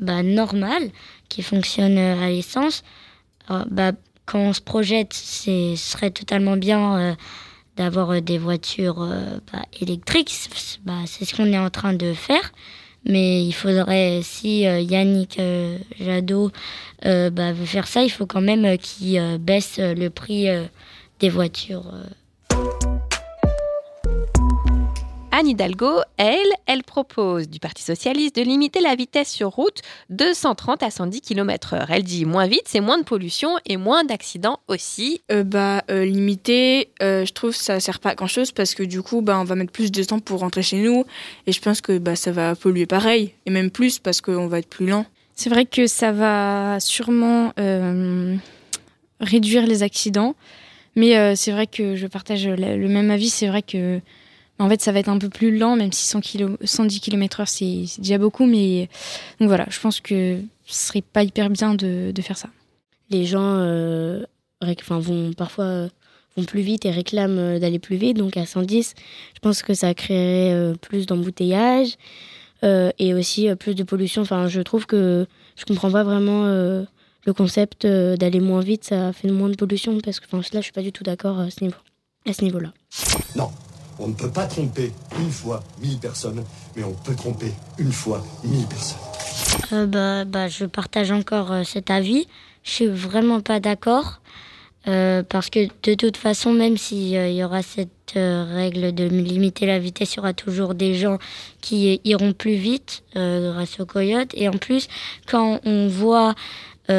bah, 0.00 0.22
normales 0.22 0.88
qui 1.28 1.42
fonctionnent 1.42 1.98
à 1.98 2.30
l'essence. 2.30 2.82
Bah, 3.50 3.92
quand 4.26 4.40
on 4.40 4.52
se 4.52 4.60
projette, 4.60 5.14
ce 5.14 5.74
serait 5.76 6.10
totalement 6.10 6.56
bien 6.56 7.16
d'avoir 7.76 8.10
euh, 8.10 8.20
des 8.20 8.38
voitures 8.38 9.02
euh, 9.02 9.38
bah, 9.52 9.62
électriques. 9.80 10.34
Bah, 10.84 11.00
c'est 11.06 11.24
ce 11.24 11.34
qu'on 11.34 11.52
est 11.52 11.58
en 11.58 11.70
train 11.70 11.92
de 11.92 12.12
faire. 12.12 12.52
Mais 13.04 13.44
il 13.44 13.52
faudrait, 13.52 14.20
si 14.24 14.66
euh, 14.66 14.80
Yannick 14.80 15.40
Jadot 16.00 16.50
bah, 17.02 17.52
veut 17.52 17.66
faire 17.66 17.86
ça, 17.86 18.02
il 18.02 18.10
faut 18.10 18.26
quand 18.26 18.40
même 18.40 18.76
qu'il 18.78 19.38
baisse 19.38 19.78
le 19.78 20.08
prix 20.08 20.48
des 21.20 21.28
voitures 21.28 21.84
Anne 25.38 25.48
Hidalgo, 25.48 26.00
elle, 26.16 26.48
elle 26.64 26.82
propose 26.82 27.50
du 27.50 27.60
Parti 27.60 27.82
socialiste 27.82 28.36
de 28.36 28.40
limiter 28.40 28.80
la 28.80 28.94
vitesse 28.94 29.30
sur 29.30 29.50
route 29.50 29.82
de 30.08 30.32
130 30.32 30.82
à 30.82 30.90
110 30.90 31.20
km/h. 31.20 31.84
Elle 31.90 32.04
dit 32.04 32.24
moins 32.24 32.46
vite, 32.46 32.62
c'est 32.64 32.80
moins 32.80 32.96
de 32.96 33.02
pollution 33.02 33.50
et 33.66 33.76
moins 33.76 34.02
d'accidents 34.02 34.60
aussi. 34.66 35.20
Euh, 35.30 35.44
bah, 35.44 35.82
euh, 35.90 36.06
limiter, 36.06 36.88
euh, 37.02 37.26
je 37.26 37.34
trouve 37.34 37.50
que 37.50 37.62
ça 37.62 37.80
sert 37.80 38.00
pas 38.00 38.12
à 38.12 38.14
grand 38.14 38.28
chose 38.28 38.50
parce 38.50 38.74
que 38.74 38.82
du 38.82 39.02
coup, 39.02 39.20
bah, 39.20 39.38
on 39.38 39.44
va 39.44 39.56
mettre 39.56 39.72
plus 39.72 39.92
de 39.92 40.02
temps 40.04 40.20
pour 40.20 40.40
rentrer 40.40 40.62
chez 40.62 40.78
nous 40.78 41.04
et 41.46 41.52
je 41.52 41.60
pense 41.60 41.82
que 41.82 41.98
bah, 41.98 42.16
ça 42.16 42.32
va 42.32 42.54
polluer 42.54 42.86
pareil 42.86 43.34
et 43.44 43.50
même 43.50 43.70
plus 43.70 43.98
parce 43.98 44.22
qu'on 44.22 44.46
va 44.46 44.60
être 44.60 44.70
plus 44.70 44.86
lent. 44.86 45.04
C'est 45.34 45.50
vrai 45.50 45.66
que 45.66 45.86
ça 45.86 46.12
va 46.12 46.80
sûrement 46.80 47.52
réduire 49.20 49.66
les 49.66 49.82
accidents, 49.82 50.34
mais 50.94 51.36
c'est 51.36 51.52
vrai 51.52 51.66
que 51.66 51.94
je 51.94 52.06
partage 52.06 52.48
le 52.48 52.88
même 52.88 53.10
avis. 53.10 53.28
C'est 53.28 53.48
vrai 53.48 53.60
que 53.60 54.00
en 54.58 54.68
fait, 54.68 54.80
ça 54.80 54.92
va 54.92 55.00
être 55.00 55.08
un 55.08 55.18
peu 55.18 55.28
plus 55.28 55.56
lent, 55.56 55.76
même 55.76 55.92
si 55.92 56.06
100 56.06 56.20
110 56.64 57.00
km/h, 57.00 57.46
c'est 57.46 58.00
déjà 58.00 58.18
beaucoup. 58.18 58.46
Mais 58.46 58.88
donc 59.38 59.48
voilà, 59.48 59.66
je 59.68 59.78
pense 59.80 60.00
que 60.00 60.38
ce 60.64 60.86
serait 60.88 61.02
pas 61.02 61.22
hyper 61.22 61.50
bien 61.50 61.74
de, 61.74 62.12
faire 62.20 62.38
ça. 62.38 62.48
Les 63.10 63.24
gens 63.24 63.56
euh, 63.58 64.24
vont 64.88 65.32
parfois 65.32 65.88
vont 66.36 66.44
plus 66.44 66.62
vite 66.62 66.84
et 66.84 66.90
réclament 66.90 67.38
euh, 67.38 67.58
d'aller 67.58 67.78
plus 67.78 67.96
vite. 67.96 68.16
Donc 68.16 68.36
à 68.36 68.46
110, 68.46 68.94
je 69.34 69.40
pense 69.40 69.62
que 69.62 69.74
ça 69.74 69.92
créerait 69.94 70.54
euh, 70.54 70.74
plus 70.74 71.06
d'embouteillage 71.06 71.96
et 72.98 73.14
aussi 73.14 73.48
plus 73.54 73.76
de 73.76 73.84
pollution. 73.84 74.22
Enfin, 74.22 74.48
je 74.48 74.60
trouve 74.60 74.86
que 74.86 75.26
je 75.54 75.64
comprends 75.66 75.90
pas 75.92 76.02
vraiment 76.02 76.46
le 76.46 77.32
concept 77.32 77.86
d'aller 77.86 78.40
moins 78.40 78.60
vite, 78.60 78.82
ça 78.82 79.12
fait 79.12 79.30
moins 79.30 79.48
de 79.48 79.54
pollution 79.54 80.00
parce 80.00 80.18
que 80.18 80.26
enfin, 80.26 80.38
là, 80.38 80.60
je 80.60 80.64
suis 80.64 80.72
pas 80.72 80.82
du 80.82 80.90
tout 80.90 81.04
d'accord 81.04 81.38
à 81.38 81.48
ce 81.48 81.62
niveau, 81.62 81.76
à 82.28 82.32
ce 82.32 82.42
niveau-là. 82.42 82.72
Non, 83.36 83.52
on 83.98 84.08
ne 84.08 84.14
peut 84.14 84.30
pas 84.30 84.46
tromper 84.46 84.92
une 85.18 85.30
fois 85.30 85.62
mille 85.80 85.98
personnes, 85.98 86.42
mais 86.76 86.84
on 86.84 86.92
peut 86.92 87.14
tromper 87.14 87.52
une 87.78 87.92
fois 87.92 88.24
mille 88.44 88.66
personnes. 88.66 88.98
Euh, 89.72 89.86
bah, 89.86 90.24
bah, 90.24 90.48
je 90.48 90.64
partage 90.64 91.10
encore 91.10 91.52
euh, 91.52 91.64
cet 91.64 91.90
avis. 91.90 92.26
Je 92.62 92.70
suis 92.70 92.86
vraiment 92.86 93.40
pas 93.40 93.60
d'accord. 93.60 94.20
Euh, 94.88 95.24
parce 95.28 95.50
que 95.50 95.66
de 95.82 95.94
toute 95.94 96.16
façon, 96.16 96.52
même 96.52 96.76
s'il 96.76 97.08
y 97.08 97.42
aura 97.42 97.60
cette 97.62 97.90
règle 98.14 98.94
de 98.94 99.02
limiter 99.04 99.66
la 99.66 99.80
vitesse, 99.80 100.14
il 100.14 100.16
y 100.18 100.20
aura 100.20 100.32
toujours 100.32 100.74
des 100.74 100.94
gens 100.94 101.18
qui 101.60 102.00
iront 102.04 102.32
plus 102.32 102.54
vite 102.54 103.02
grâce 103.12 103.80
aux 103.80 103.86
coyotes. 103.86 104.30
Et 104.34 104.48
en 104.48 104.52
plus, 104.52 104.86
quand 105.26 105.58
on 105.64 105.88
voit, 105.88 106.36
quand 106.86 106.94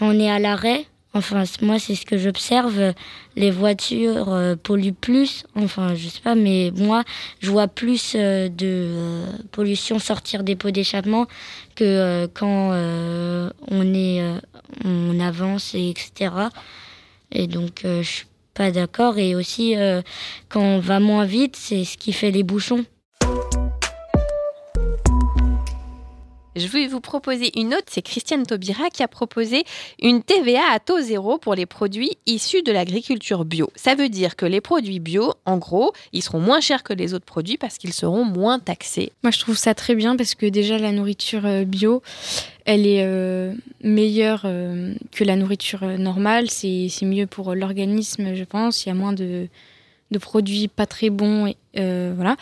on 0.00 0.18
est 0.18 0.30
à 0.30 0.38
l'arrêt, 0.38 0.86
Enfin, 1.12 1.42
moi, 1.60 1.80
c'est 1.80 1.96
ce 1.96 2.06
que 2.06 2.18
j'observe. 2.18 2.94
Les 3.34 3.50
voitures 3.50 4.32
euh, 4.32 4.54
polluent 4.54 4.92
plus. 4.92 5.44
Enfin, 5.56 5.94
je 5.96 6.08
sais 6.08 6.20
pas, 6.20 6.36
mais 6.36 6.72
moi, 6.76 7.02
je 7.40 7.50
vois 7.50 7.66
plus 7.66 8.14
euh, 8.14 8.48
de 8.48 8.66
euh, 8.66 9.26
pollution 9.50 9.98
sortir 9.98 10.44
des 10.44 10.54
pots 10.54 10.70
d'échappement 10.70 11.26
que 11.74 12.26
quand 12.34 12.72
on 12.72 13.94
est, 13.94 14.22
on 14.84 15.20
avance, 15.20 15.74
et 15.74 15.88
etc. 15.88 16.34
Et 17.32 17.46
donc, 17.46 17.80
je 17.84 18.02
suis 18.02 18.26
pas 18.54 18.70
d'accord. 18.70 19.18
Et 19.18 19.34
aussi, 19.34 19.74
quand 20.50 20.60
on 20.60 20.78
va 20.78 21.00
moins 21.00 21.24
vite, 21.24 21.56
c'est 21.56 21.84
ce 21.84 21.96
qui 21.96 22.12
fait 22.12 22.30
les 22.30 22.42
bouchons. 22.42 22.84
Je 26.60 26.68
vais 26.68 26.86
vous 26.86 27.00
proposer 27.00 27.58
une 27.58 27.68
autre, 27.68 27.86
c'est 27.86 28.02
Christiane 28.02 28.44
Taubira 28.44 28.90
qui 28.90 29.02
a 29.02 29.08
proposé 29.08 29.64
une 30.02 30.22
TVA 30.22 30.60
à 30.70 30.78
taux 30.78 31.00
zéro 31.00 31.38
pour 31.38 31.54
les 31.54 31.64
produits 31.64 32.18
issus 32.26 32.62
de 32.62 32.70
l'agriculture 32.70 33.46
bio. 33.46 33.70
Ça 33.76 33.94
veut 33.94 34.10
dire 34.10 34.36
que 34.36 34.44
les 34.44 34.60
produits 34.60 35.00
bio, 35.00 35.32
en 35.46 35.56
gros, 35.56 35.94
ils 36.12 36.22
seront 36.22 36.40
moins 36.40 36.60
chers 36.60 36.82
que 36.82 36.92
les 36.92 37.14
autres 37.14 37.24
produits 37.24 37.56
parce 37.56 37.78
qu'ils 37.78 37.94
seront 37.94 38.24
moins 38.24 38.58
taxés. 38.58 39.12
Moi, 39.22 39.30
je 39.30 39.38
trouve 39.38 39.56
ça 39.56 39.74
très 39.74 39.94
bien 39.94 40.16
parce 40.16 40.34
que 40.34 40.44
déjà, 40.44 40.76
la 40.76 40.92
nourriture 40.92 41.46
euh, 41.46 41.64
bio, 41.64 42.02
elle 42.66 42.86
est 42.86 43.04
euh, 43.04 43.54
meilleure 43.82 44.42
euh, 44.44 44.92
que 45.12 45.24
la 45.24 45.36
nourriture 45.36 45.84
normale. 45.98 46.50
C'est 46.50 46.90
mieux 47.02 47.26
pour 47.26 47.54
l'organisme, 47.54 48.34
je 48.34 48.44
pense. 48.44 48.84
Il 48.84 48.90
y 48.90 48.92
a 48.92 48.94
moins 48.94 49.14
de 49.14 49.48
de 50.10 50.18
produits 50.18 50.68
pas 50.68 50.86
très 50.86 51.10
bons. 51.10 51.46
Et, 51.46 51.56
euh, 51.78 52.12
voilà. 52.14 52.36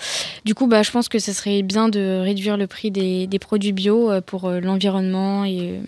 Du 0.44 0.54
coup, 0.54 0.66
bah, 0.66 0.82
je 0.82 0.90
pense 0.90 1.08
que 1.08 1.18
ce 1.18 1.32
serait 1.32 1.62
bien 1.62 1.88
de 1.88 2.20
réduire 2.22 2.56
le 2.56 2.66
prix 2.66 2.90
des, 2.90 3.26
des 3.26 3.38
produits 3.38 3.72
bio 3.72 4.10
euh, 4.10 4.20
pour 4.20 4.46
euh, 4.46 4.60
l'environnement 4.60 5.44
et 5.44 5.80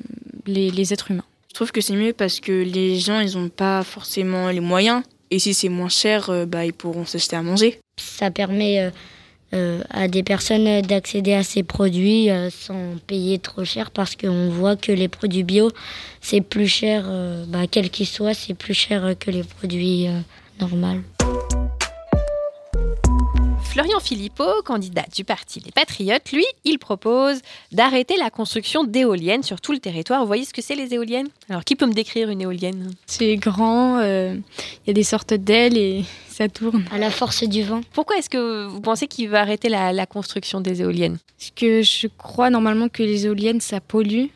les, 0.47 0.71
les, 0.71 0.93
êtres 0.93 1.11
humains. 1.11 1.25
Je 1.49 1.55
trouve 1.55 1.73
que 1.73 1.81
c'est 1.81 1.97
mieux 1.97 2.13
parce 2.13 2.41
que 2.41 2.53
les 2.53 2.99
gens, 2.99 3.21
ils 3.21 3.37
n'ont 3.37 3.49
pas 3.49 3.83
forcément 3.83 4.49
les 4.49 4.61
moyens. 4.61 5.03
Et 5.31 5.39
si 5.39 5.55
c'est 5.55 5.69
moins 5.69 5.89
cher, 5.89 6.31
bah, 6.47 6.65
ils 6.65 6.73
pourront 6.73 7.07
s'acheter 7.07 7.37
à 7.37 7.43
manger. 7.43 7.79
Ça 7.97 8.33
permet 8.33 8.91
à 9.53 10.09
des 10.09 10.25
personnes 10.25 10.83
d'accéder 10.83 11.35
à 11.35 11.45
ces 11.45 11.63
produits 11.63 12.29
sans 12.51 12.97
payer 13.07 13.39
trop 13.39 13.65
cher 13.65 13.93
parce 13.93 14.17
qu'on 14.17 14.49
voit 14.49 14.75
que 14.75 14.91
les 14.91 15.07
produits 15.07 15.45
bio, 15.45 15.71
c'est 16.21 16.41
plus 16.41 16.67
cher, 16.67 17.09
bah, 17.47 17.69
quel 17.71 17.91
qu'ils 17.91 18.09
soient, 18.09 18.35
c'est 18.35 18.55
plus 18.55 18.75
cher 18.75 19.15
que 19.21 19.31
les 19.31 19.45
produits 19.45 20.09
normaux. 20.61 20.99
Florian 23.81 24.01
Philippot, 24.01 24.61
candidat 24.63 25.07
du 25.17 25.25
parti 25.25 25.63
Les 25.65 25.73
Patriotes, 25.73 26.33
lui, 26.33 26.45
il 26.65 26.79
propose 26.79 27.41
d'arrêter 27.73 28.19
la 28.19 28.29
construction 28.29 28.85
d'éoliennes 28.85 29.43
sur 29.43 29.59
tout 29.59 29.73
le 29.73 29.79
territoire. 29.79 30.21
Vous 30.21 30.27
voyez 30.27 30.45
ce 30.45 30.53
que 30.53 30.61
c'est 30.61 30.75
les 30.75 30.93
éoliennes? 30.93 31.29
Alors, 31.49 31.65
qui 31.65 31.77
peut 31.77 31.87
me 31.87 31.95
décrire 31.95 32.29
une 32.29 32.43
éolienne? 32.43 32.91
C'est 33.07 33.37
grand, 33.37 34.01
euh, 34.01 34.35
il 34.85 34.89
y 34.89 34.91
a 34.91 34.93
des 34.93 35.03
sortes 35.03 35.33
d'ailes 35.33 35.79
et 35.79 36.05
ça 36.29 36.51
tourne. 36.51 36.85
À 36.93 36.99
la 36.99 37.11
force 37.11 37.43
du 37.45 37.63
vent. 37.63 37.81
Pourquoi 37.95 38.19
est-ce 38.19 38.29
que 38.29 38.67
vous 38.67 38.83
pensez 38.83 39.07
qu'il 39.07 39.31
va 39.31 39.41
arrêter 39.41 39.71
la, 39.71 40.05
construction 40.05 40.61
des 40.61 40.83
éoliennes? 40.83 41.17
Parce 41.39 41.51
que 41.57 41.81
je 41.81 42.07
crois 42.19 42.51
normalement 42.51 42.91
que 42.91 43.03
les 43.03 43.25
éoliennes, 43.25 43.63
ça 43.63 43.81
pollue. 43.81 44.27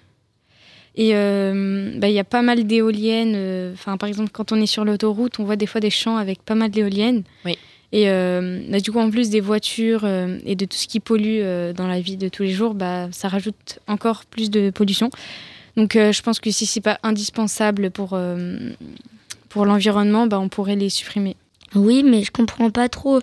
Et 0.96 1.10
euh, 1.12 1.92
bah, 1.98 2.08
il 2.08 2.14
y 2.14 2.18
a 2.18 2.24
pas 2.24 2.40
mal 2.40 2.64
d'éoliennes. 2.64 3.34
Euh, 3.36 3.74
enfin, 3.74 3.98
par 3.98 4.08
exemple, 4.08 4.30
quand 4.32 4.52
on 4.52 4.56
est 4.62 4.64
sur 4.64 4.86
l'autoroute, 4.86 5.38
on 5.38 5.44
voit 5.44 5.56
des 5.56 5.66
fois 5.66 5.82
des 5.82 5.90
champs 5.90 6.16
avec 6.16 6.42
pas 6.42 6.54
mal 6.54 6.70
d'éoliennes. 6.70 7.24
Oui. 7.44 7.58
Et 7.94 8.10
euh, 8.10 8.60
bah, 8.68 8.80
du 8.80 8.90
coup, 8.90 8.98
en 8.98 9.08
plus 9.08 9.30
des 9.30 9.40
voitures 9.40 10.00
euh, 10.02 10.38
et 10.44 10.56
de 10.56 10.64
tout 10.64 10.76
ce 10.76 10.88
qui 10.88 10.98
pollue 10.98 11.38
euh, 11.42 11.72
dans 11.72 11.86
la 11.86 12.00
vie 12.00 12.16
de 12.16 12.28
tous 12.28 12.42
les 12.42 12.50
jours, 12.50 12.74
bah, 12.74 13.06
ça 13.12 13.28
rajoute 13.28 13.78
encore 13.86 14.24
plus 14.24 14.50
de 14.50 14.70
pollution. 14.70 15.10
Donc 15.76 15.94
je 15.94 16.22
pense 16.22 16.38
que 16.38 16.50
si 16.52 16.66
c'est 16.66 16.80
pas 16.80 16.98
indispensable 17.02 17.90
pour, 17.90 18.16
pour 19.48 19.64
l'environnement, 19.66 20.28
bah, 20.28 20.38
on 20.38 20.48
pourrait 20.48 20.76
les 20.76 20.88
supprimer. 20.88 21.36
Oui, 21.74 22.04
mais 22.04 22.22
je 22.22 22.30
comprends 22.30 22.70
pas 22.70 22.88
trop 22.88 23.18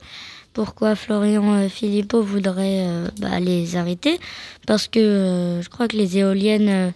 pourquoi 0.52 0.96
Florian 0.96 1.70
Philippot 1.70 2.22
voudrait 2.22 2.86
bah, 3.22 3.40
les 3.40 3.78
arrêter. 3.78 4.20
Parce 4.68 4.90
que 4.90 5.62
je 5.62 5.70
crois 5.70 5.88
que 5.88 5.96
les 5.96 6.18
éoliennes 6.18 6.92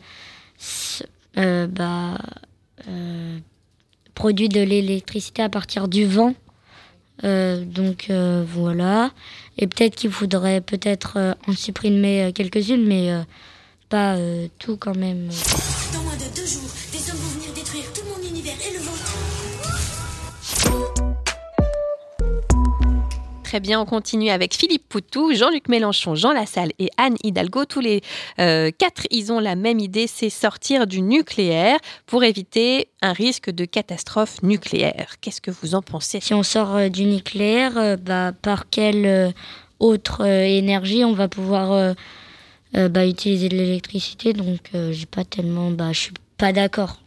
bah, 1.37 2.17
produisent 4.13 4.49
de 4.49 4.61
l'électricité 4.61 5.41
à 5.41 5.49
partir 5.49 5.87
du 5.87 6.05
vent. 6.05 6.35
Euh, 7.23 7.63
donc 7.63 8.07
euh, 8.09 8.43
voilà. 8.47 9.11
Et 9.57 9.67
peut-être 9.67 9.95
qu'il 9.95 10.11
faudrait 10.11 10.61
peut-être 10.61 11.13
euh, 11.17 11.33
en 11.47 11.53
supprimer 11.53 12.31
quelques-unes, 12.33 12.85
mais 12.85 13.11
pas 13.89 14.17
tout 14.59 14.77
quand 14.77 14.95
même. 14.95 15.29
Dans 15.93 16.01
moins 16.01 16.15
de 16.15 16.35
deux 16.35 16.45
jours, 16.45 16.69
des 16.91 17.09
hommes 17.09 17.17
vont 17.17 17.39
venir 17.39 17.53
détruire 17.53 17.85
tout 17.93 18.03
mon 18.05 18.27
univers 18.27 18.55
et 18.67 18.73
le 18.73 18.79
vôtre. 18.79 19.24
Très 23.55 23.61
bien, 23.61 23.79
on 23.79 23.85
continue 23.85 24.31
avec 24.31 24.53
Philippe 24.53 24.89
Poutou, 24.89 25.33
Jean-Luc 25.33 25.69
Mélenchon, 25.69 26.13
Jean 26.13 26.33
Lassalle 26.33 26.73
et 26.77 26.89
Anne 26.97 27.15
Hidalgo. 27.23 27.63
Tous 27.63 27.79
les 27.79 28.01
euh, 28.37 28.69
quatre, 28.77 29.03
ils 29.11 29.31
ont 29.31 29.39
la 29.39 29.55
même 29.55 29.79
idée, 29.79 30.07
c'est 30.07 30.29
sortir 30.29 30.87
du 30.87 31.01
nucléaire 31.01 31.77
pour 32.05 32.25
éviter 32.25 32.89
un 33.01 33.13
risque 33.13 33.49
de 33.49 33.63
catastrophe 33.63 34.43
nucléaire. 34.43 35.15
Qu'est-ce 35.21 35.39
que 35.39 35.51
vous 35.51 35.73
en 35.73 35.81
pensez? 35.81 36.19
Si 36.19 36.33
on 36.33 36.43
sort 36.43 36.75
euh, 36.75 36.89
du 36.89 37.05
nucléaire, 37.05 37.77
euh, 37.77 37.95
bah, 37.95 38.33
par 38.33 38.69
quelle 38.69 39.33
autre 39.79 40.25
énergie 40.25 41.05
on 41.05 41.13
va 41.13 41.29
pouvoir 41.29 41.95
bah, 42.73 43.07
utiliser 43.07 43.47
de 43.47 43.55
l'électricité? 43.55 44.33
Donc, 44.33 44.71
j'ai 44.91 45.05
pas 45.05 45.23
tellement, 45.23 45.71
bah, 45.71 45.93
je 45.93 45.99
suis 46.01 46.13
pas 46.37 46.51
d'accord. 46.51 46.97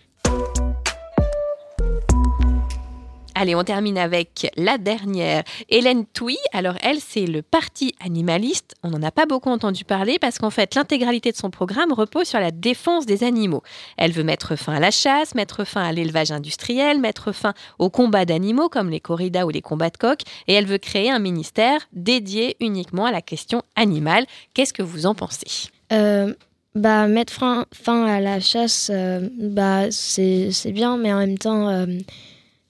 Allez, 3.40 3.54
on 3.54 3.62
termine 3.62 3.98
avec 3.98 4.50
la 4.56 4.78
dernière, 4.78 5.44
Hélène 5.68 6.06
Touy. 6.06 6.36
Alors 6.52 6.74
elle, 6.82 6.98
c'est 6.98 7.24
le 7.24 7.40
parti 7.40 7.94
animaliste. 8.04 8.74
On 8.82 8.90
n'en 8.90 9.02
a 9.04 9.12
pas 9.12 9.26
beaucoup 9.26 9.48
entendu 9.48 9.84
parler 9.84 10.18
parce 10.18 10.40
qu'en 10.40 10.50
fait, 10.50 10.74
l'intégralité 10.74 11.30
de 11.30 11.36
son 11.36 11.48
programme 11.48 11.92
repose 11.92 12.26
sur 12.26 12.40
la 12.40 12.50
défense 12.50 13.06
des 13.06 13.22
animaux. 13.22 13.62
Elle 13.96 14.10
veut 14.10 14.24
mettre 14.24 14.56
fin 14.56 14.72
à 14.72 14.80
la 14.80 14.90
chasse, 14.90 15.36
mettre 15.36 15.62
fin 15.62 15.84
à 15.84 15.92
l'élevage 15.92 16.32
industriel, 16.32 16.98
mettre 16.98 17.30
fin 17.30 17.54
aux 17.78 17.90
combats 17.90 18.24
d'animaux 18.24 18.68
comme 18.68 18.90
les 18.90 18.98
corridas 18.98 19.44
ou 19.44 19.50
les 19.50 19.62
combats 19.62 19.90
de 19.90 19.98
coqs, 19.98 20.22
et 20.48 20.54
elle 20.54 20.66
veut 20.66 20.78
créer 20.78 21.08
un 21.08 21.20
ministère 21.20 21.82
dédié 21.92 22.56
uniquement 22.58 23.04
à 23.04 23.12
la 23.12 23.22
question 23.22 23.62
animale. 23.76 24.26
Qu'est-ce 24.52 24.72
que 24.72 24.82
vous 24.82 25.06
en 25.06 25.14
pensez? 25.14 25.70
Euh, 25.92 26.34
bah, 26.74 27.06
mettre 27.06 27.34
fin, 27.72 28.04
à 28.04 28.18
la 28.18 28.40
chasse, 28.40 28.90
euh, 28.92 29.28
bah, 29.38 29.92
c'est 29.92 30.72
bien, 30.72 30.96
mais 30.96 31.12
en 31.12 31.18
même 31.18 31.38
temps, 31.38 31.68
euh, 31.68 31.86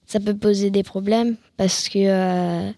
ça 0.09 0.19
peut 0.19 0.35
poser 0.35 0.71
des 0.71 0.81
problèmes 0.81 1.35
parce 1.55 1.87
que 1.87 1.99
euh, 1.99 2.71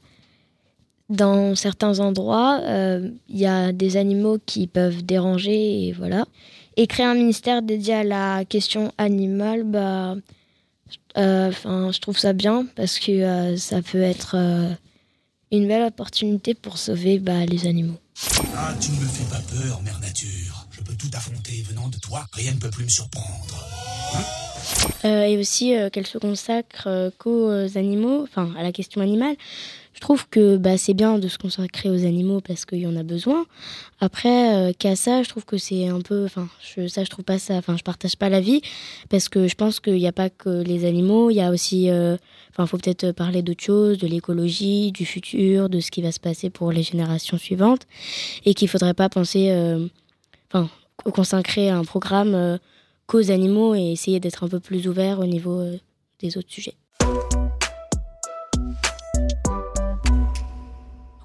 dans 1.10 1.56
certains 1.56 2.00
endroits, 2.00 2.60
il 2.60 2.70
euh, 2.70 3.10
y 3.30 3.46
a 3.46 3.72
des 3.72 3.96
animaux 3.96 4.38
qui 4.46 4.68
peuvent 4.68 5.04
déranger 5.04 5.88
et 5.88 5.94
voilà. 5.94 6.26
Et 6.76 6.88
créer 6.88 7.06
un 7.06 7.14
ministère 7.14 7.62
dédié 7.62 7.94
à 7.94 8.04
la 8.04 8.44
question 8.44 8.92
animale, 8.98 9.64
bah, 9.64 10.16
euh, 11.18 11.52
je 11.54 12.00
trouve 12.00 12.18
ça 12.18 12.34
bien 12.34 12.66
parce 12.76 13.00
que 13.00 13.56
ça 13.56 13.82
peut 13.82 14.02
être 14.02 14.36
une 15.52 15.68
belle 15.68 15.84
opportunité 15.84 16.54
pour 16.54 16.78
sauver 16.78 17.20
bah, 17.20 17.46
les 17.46 17.66
animaux. 17.66 18.00
Ah, 18.58 18.74
tu 18.80 18.92
ne 18.92 18.98
me 18.98 19.06
fais 19.06 19.30
pas 19.30 19.42
peur, 19.42 19.82
mère 19.84 20.00
nature. 20.00 20.68
Je 20.72 20.82
peux 20.82 20.96
tout 20.96 21.10
affronter 21.14 21.64
venant 21.70 21.88
de 21.88 21.98
toi. 21.98 22.26
Rien 22.34 22.52
ne 22.52 22.60
peut 22.60 22.70
plus 22.70 22.84
me 22.84 22.90
surprendre. 22.90 23.66
Hein? 24.16 24.50
Euh, 25.03 25.24
et 25.24 25.38
aussi 25.38 25.75
euh, 25.75 25.89
qu'elle 25.89 26.06
se 26.06 26.18
consacre 26.18 26.84
euh, 26.88 27.10
qu'aux 27.18 27.50
animaux, 27.75 28.24
enfin 28.24 28.51
à 28.58 28.63
la 28.63 28.72
question 28.72 29.01
animale. 29.01 29.36
Je 29.94 30.00
trouve 30.00 30.27
que 30.30 30.58
bah, 30.58 30.77
c'est 30.77 30.94
bien 30.94 31.20
de 31.20 31.27
se 31.27 31.38
consacrer 31.38 31.89
aux 31.89 32.06
animaux 32.06 32.39
parce 32.41 32.65
qu'il 32.65 32.80
y 32.80 32.88
en 32.88 32.96
a 32.96 33.03
besoin. 33.03 33.46
Après, 34.00 34.74
qu'à 34.79 34.96
ça, 34.96 35.22
je 35.22 35.29
trouve 35.29 35.46
que 35.46 35.57
c'est 35.57 35.90
un 35.90 36.01
peu. 36.01 36.25
Enfin, 36.25 36.48
ça, 36.88 37.03
je 37.03 37.09
trouve 37.09 37.25
pas 37.25 37.38
ça. 37.38 37.55
Enfin, 37.55 37.75
je 37.77 37.83
partage 37.83 38.16
pas 38.16 38.29
l'avis 38.29 38.62
parce 39.09 39.29
que 39.29 39.48
je 39.48 39.53
pense 39.53 39.79
qu'il 39.79 39.96
n'y 39.96 40.07
a 40.07 40.12
pas 40.12 40.29
que 40.29 40.64
les 40.64 40.86
animaux. 40.86 41.29
Il 41.29 41.36
y 41.36 41.42
a 41.42 41.51
aussi. 41.51 41.90
Enfin, 41.92 42.64
il 42.64 42.68
faut 42.68 42.77
peut-être 42.77 43.12
parler 43.12 43.44
d'autres 43.44 43.64
choses, 43.64 44.00
de 44.00 44.07
l'écologie, 44.07 44.92
du 44.92 45.05
futur, 45.05 45.70
de 45.70 45.79
ce 45.81 45.92
qui 45.92 46.01
va 46.01 46.12
se 46.12 46.22
passer 46.22 46.50
pour 46.50 46.72
les 46.72 46.83
générations 46.83 47.38
suivantes 47.38 47.86
et 48.46 48.53
qu'il 48.55 48.70
faudrait 48.70 48.96
pas 48.96 49.09
penser. 49.09 49.51
Enfin, 50.51 50.70
consacrer 51.12 51.70
un 51.70 51.83
programme 51.83 52.59
aux 53.14 53.31
animaux 53.31 53.75
et 53.75 53.92
essayer 53.92 54.20
d'être 54.20 54.44
un 54.44 54.48
peu 54.48 54.59
plus 54.59 54.87
ouvert 54.87 55.20
au 55.20 55.25
niveau 55.25 55.59
euh, 55.59 55.77
des 56.20 56.37
autres 56.37 56.51
sujets. 56.51 56.75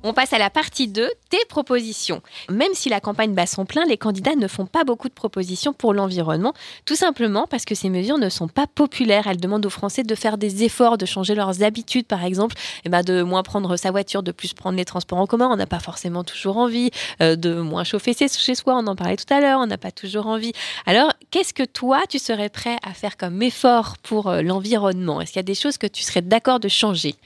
On 0.08 0.12
passe 0.12 0.32
à 0.32 0.38
la 0.38 0.50
partie 0.50 0.86
2, 0.86 1.10
tes 1.30 1.44
propositions. 1.48 2.22
Même 2.48 2.74
si 2.74 2.88
la 2.88 3.00
campagne 3.00 3.34
bat 3.34 3.44
son 3.44 3.64
plein, 3.64 3.84
les 3.86 3.96
candidats 3.96 4.36
ne 4.36 4.46
font 4.46 4.64
pas 4.64 4.84
beaucoup 4.84 5.08
de 5.08 5.12
propositions 5.12 5.72
pour 5.72 5.94
l'environnement, 5.94 6.54
tout 6.84 6.94
simplement 6.94 7.48
parce 7.48 7.64
que 7.64 7.74
ces 7.74 7.90
mesures 7.90 8.16
ne 8.16 8.28
sont 8.28 8.46
pas 8.46 8.68
populaires. 8.68 9.26
Elles 9.26 9.40
demandent 9.40 9.66
aux 9.66 9.70
Français 9.70 10.04
de 10.04 10.14
faire 10.14 10.38
des 10.38 10.62
efforts, 10.62 10.96
de 10.96 11.06
changer 11.06 11.34
leurs 11.34 11.64
habitudes, 11.64 12.06
par 12.06 12.22
exemple, 12.22 12.54
et 12.56 12.82
eh 12.84 12.88
ben 12.88 13.02
de 13.02 13.22
moins 13.22 13.42
prendre 13.42 13.76
sa 13.76 13.90
voiture, 13.90 14.22
de 14.22 14.30
plus 14.30 14.54
prendre 14.54 14.76
les 14.76 14.84
transports 14.84 15.18
en 15.18 15.26
commun. 15.26 15.48
On 15.50 15.56
n'a 15.56 15.66
pas 15.66 15.80
forcément 15.80 16.22
toujours 16.22 16.58
envie, 16.58 16.92
euh, 17.20 17.34
de 17.34 17.54
moins 17.56 17.82
chauffer 17.82 18.14
chez 18.14 18.54
soi, 18.54 18.76
on 18.76 18.86
en 18.86 18.94
parlait 18.94 19.16
tout 19.16 19.34
à 19.34 19.40
l'heure, 19.40 19.58
on 19.58 19.66
n'a 19.66 19.76
pas 19.76 19.90
toujours 19.90 20.28
envie. 20.28 20.52
Alors, 20.86 21.12
qu'est-ce 21.32 21.52
que 21.52 21.64
toi, 21.64 22.02
tu 22.08 22.20
serais 22.20 22.48
prêt 22.48 22.76
à 22.84 22.94
faire 22.94 23.16
comme 23.16 23.42
effort 23.42 23.96
pour 24.04 24.28
euh, 24.28 24.42
l'environnement? 24.42 25.20
Est-ce 25.20 25.32
qu'il 25.32 25.40
y 25.40 25.40
a 25.40 25.42
des 25.42 25.56
choses 25.56 25.78
que 25.78 25.88
tu 25.88 26.04
serais 26.04 26.22
d'accord 26.22 26.60
de 26.60 26.68
changer? 26.68 27.16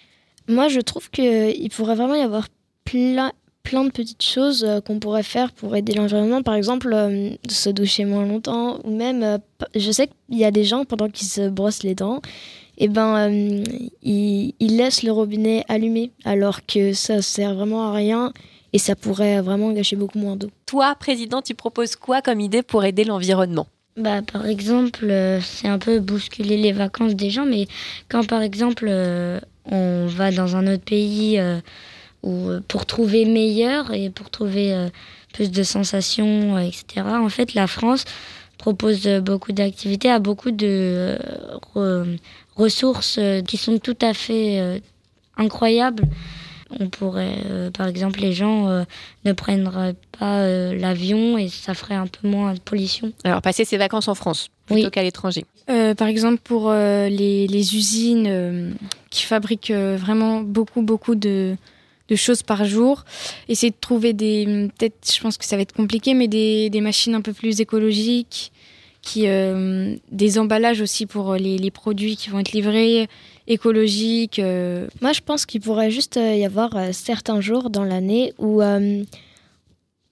Moi, 0.48 0.68
je 0.68 0.80
trouve 0.80 1.10
qu'il 1.10 1.68
pourrait 1.68 1.94
vraiment 1.94 2.14
y 2.14 2.22
avoir 2.22 2.46
plein, 2.90 3.32
plein 3.62 3.84
de 3.84 3.90
petites 3.90 4.22
choses 4.22 4.64
euh, 4.64 4.80
qu'on 4.80 4.98
pourrait 4.98 5.22
faire 5.22 5.52
pour 5.52 5.76
aider 5.76 5.92
l'environnement. 5.92 6.42
Par 6.42 6.54
exemple, 6.54 6.90
euh, 6.92 7.30
se 7.48 7.70
doucher 7.70 8.04
moins 8.04 8.26
longtemps. 8.26 8.80
Ou 8.84 8.96
même, 8.96 9.22
euh, 9.22 9.38
je 9.76 9.90
sais 9.92 10.08
qu'il 10.08 10.38
y 10.38 10.44
a 10.44 10.50
des 10.50 10.64
gens, 10.64 10.84
pendant 10.84 11.08
qu'ils 11.08 11.28
se 11.28 11.48
brossent 11.48 11.84
les 11.84 11.94
dents, 11.94 12.20
et 12.78 12.84
eh 12.84 12.88
ben, 12.88 13.30
ils, 14.02 14.54
ils, 14.58 14.76
laissent 14.78 15.02
le 15.02 15.12
robinet 15.12 15.64
allumé, 15.68 16.12
alors 16.24 16.64
que 16.64 16.94
ça 16.94 17.20
sert 17.20 17.54
vraiment 17.54 17.82
à 17.82 17.92
rien 17.92 18.32
et 18.72 18.78
ça 18.78 18.96
pourrait 18.96 19.42
vraiment 19.42 19.70
gâcher 19.72 19.96
beaucoup 19.96 20.18
moins 20.18 20.34
d'eau. 20.34 20.48
Toi, 20.64 20.94
président, 20.94 21.42
tu 21.42 21.54
proposes 21.54 21.94
quoi 21.94 22.22
comme 22.22 22.40
idée 22.40 22.62
pour 22.62 22.82
aider 22.84 23.04
l'environnement? 23.04 23.66
Bah, 23.98 24.22
par 24.22 24.46
exemple, 24.46 25.12
c'est 25.42 25.68
un 25.68 25.78
peu 25.78 25.98
bousculer 25.98 26.56
les 26.56 26.72
vacances 26.72 27.14
des 27.14 27.28
gens, 27.28 27.44
mais 27.44 27.66
quand 28.08 28.26
par 28.26 28.40
exemple 28.40 28.90
on 29.66 30.06
va 30.06 30.30
dans 30.30 30.56
un 30.56 30.66
autre 30.72 30.84
pays 30.84 31.38
ou 32.22 32.48
euh, 32.48 32.60
pour 32.66 32.86
trouver 32.86 33.24
meilleur 33.24 33.92
et 33.92 34.10
pour 34.10 34.30
trouver 34.30 34.74
euh, 34.74 34.88
plus 35.32 35.50
de 35.50 35.62
sensations, 35.62 36.56
euh, 36.56 36.60
etc. 36.60 37.06
En 37.06 37.28
fait, 37.28 37.54
la 37.54 37.66
France 37.66 38.04
propose 38.58 39.06
beaucoup 39.22 39.52
d'activités, 39.52 40.10
a 40.10 40.18
beaucoup 40.18 40.50
de 40.50 41.18
ressources 42.56 43.18
qui 43.46 43.56
sont 43.56 43.78
tout 43.78 43.96
à 44.02 44.12
fait 44.12 44.82
incroyables. 45.38 46.04
On 46.78 46.90
pourrait, 46.90 47.70
par 47.72 47.86
exemple, 47.86 48.20
les 48.20 48.34
gens 48.34 48.84
ne 49.24 49.32
prendraient 49.32 49.94
pas 50.18 50.46
l'avion 50.74 51.38
et 51.38 51.48
ça 51.48 51.72
ferait 51.72 51.94
un 51.94 52.06
peu 52.06 52.28
moins 52.28 52.52
de 52.52 52.60
pollution. 52.60 53.14
Alors, 53.24 53.40
passer 53.40 53.64
ses 53.64 53.78
vacances 53.78 54.08
en 54.08 54.14
France 54.14 54.50
plutôt 54.66 54.90
qu'à 54.90 55.02
l'étranger. 55.02 55.46
par 55.66 56.08
exemple, 56.08 56.42
pour 56.44 56.70
les, 56.70 57.46
les, 57.46 57.76
usines 57.76 58.76
qui 59.08 59.22
fabriquent 59.22 59.72
vraiment 59.72 60.42
beaucoup, 60.42 60.82
beaucoup 60.82 61.14
de, 61.14 61.56
de 62.10 62.16
choses 62.16 62.42
par 62.42 62.64
jour. 62.64 63.04
Essayer 63.48 63.70
de 63.70 63.80
trouver 63.80 64.12
des, 64.12 64.68
peut-être, 64.78 65.12
je 65.12 65.20
pense 65.20 65.38
que 65.38 65.44
ça 65.44 65.56
va 65.56 65.62
être 65.62 65.74
compliqué, 65.74 66.14
mais 66.14 66.28
des, 66.28 66.70
des 66.70 66.80
machines 66.80 67.14
un 67.14 67.20
peu 67.20 67.32
plus 67.32 67.60
écologiques, 67.60 68.52
qui, 69.02 69.26
euh, 69.26 69.96
des 70.10 70.38
emballages 70.38 70.80
aussi 70.80 71.06
pour 71.06 71.34
les, 71.34 71.58
les, 71.58 71.70
produits 71.70 72.16
qui 72.16 72.30
vont 72.30 72.38
être 72.38 72.52
livrés, 72.52 73.08
écologiques. 73.46 74.38
Euh. 74.38 74.86
Moi, 75.00 75.12
je 75.12 75.20
pense 75.20 75.46
qu'il 75.46 75.60
pourrait 75.60 75.90
juste 75.90 76.16
euh, 76.16 76.34
y 76.34 76.44
avoir 76.44 76.76
certains 76.92 77.40
jours 77.40 77.70
dans 77.70 77.84
l'année 77.84 78.34
où, 78.38 78.62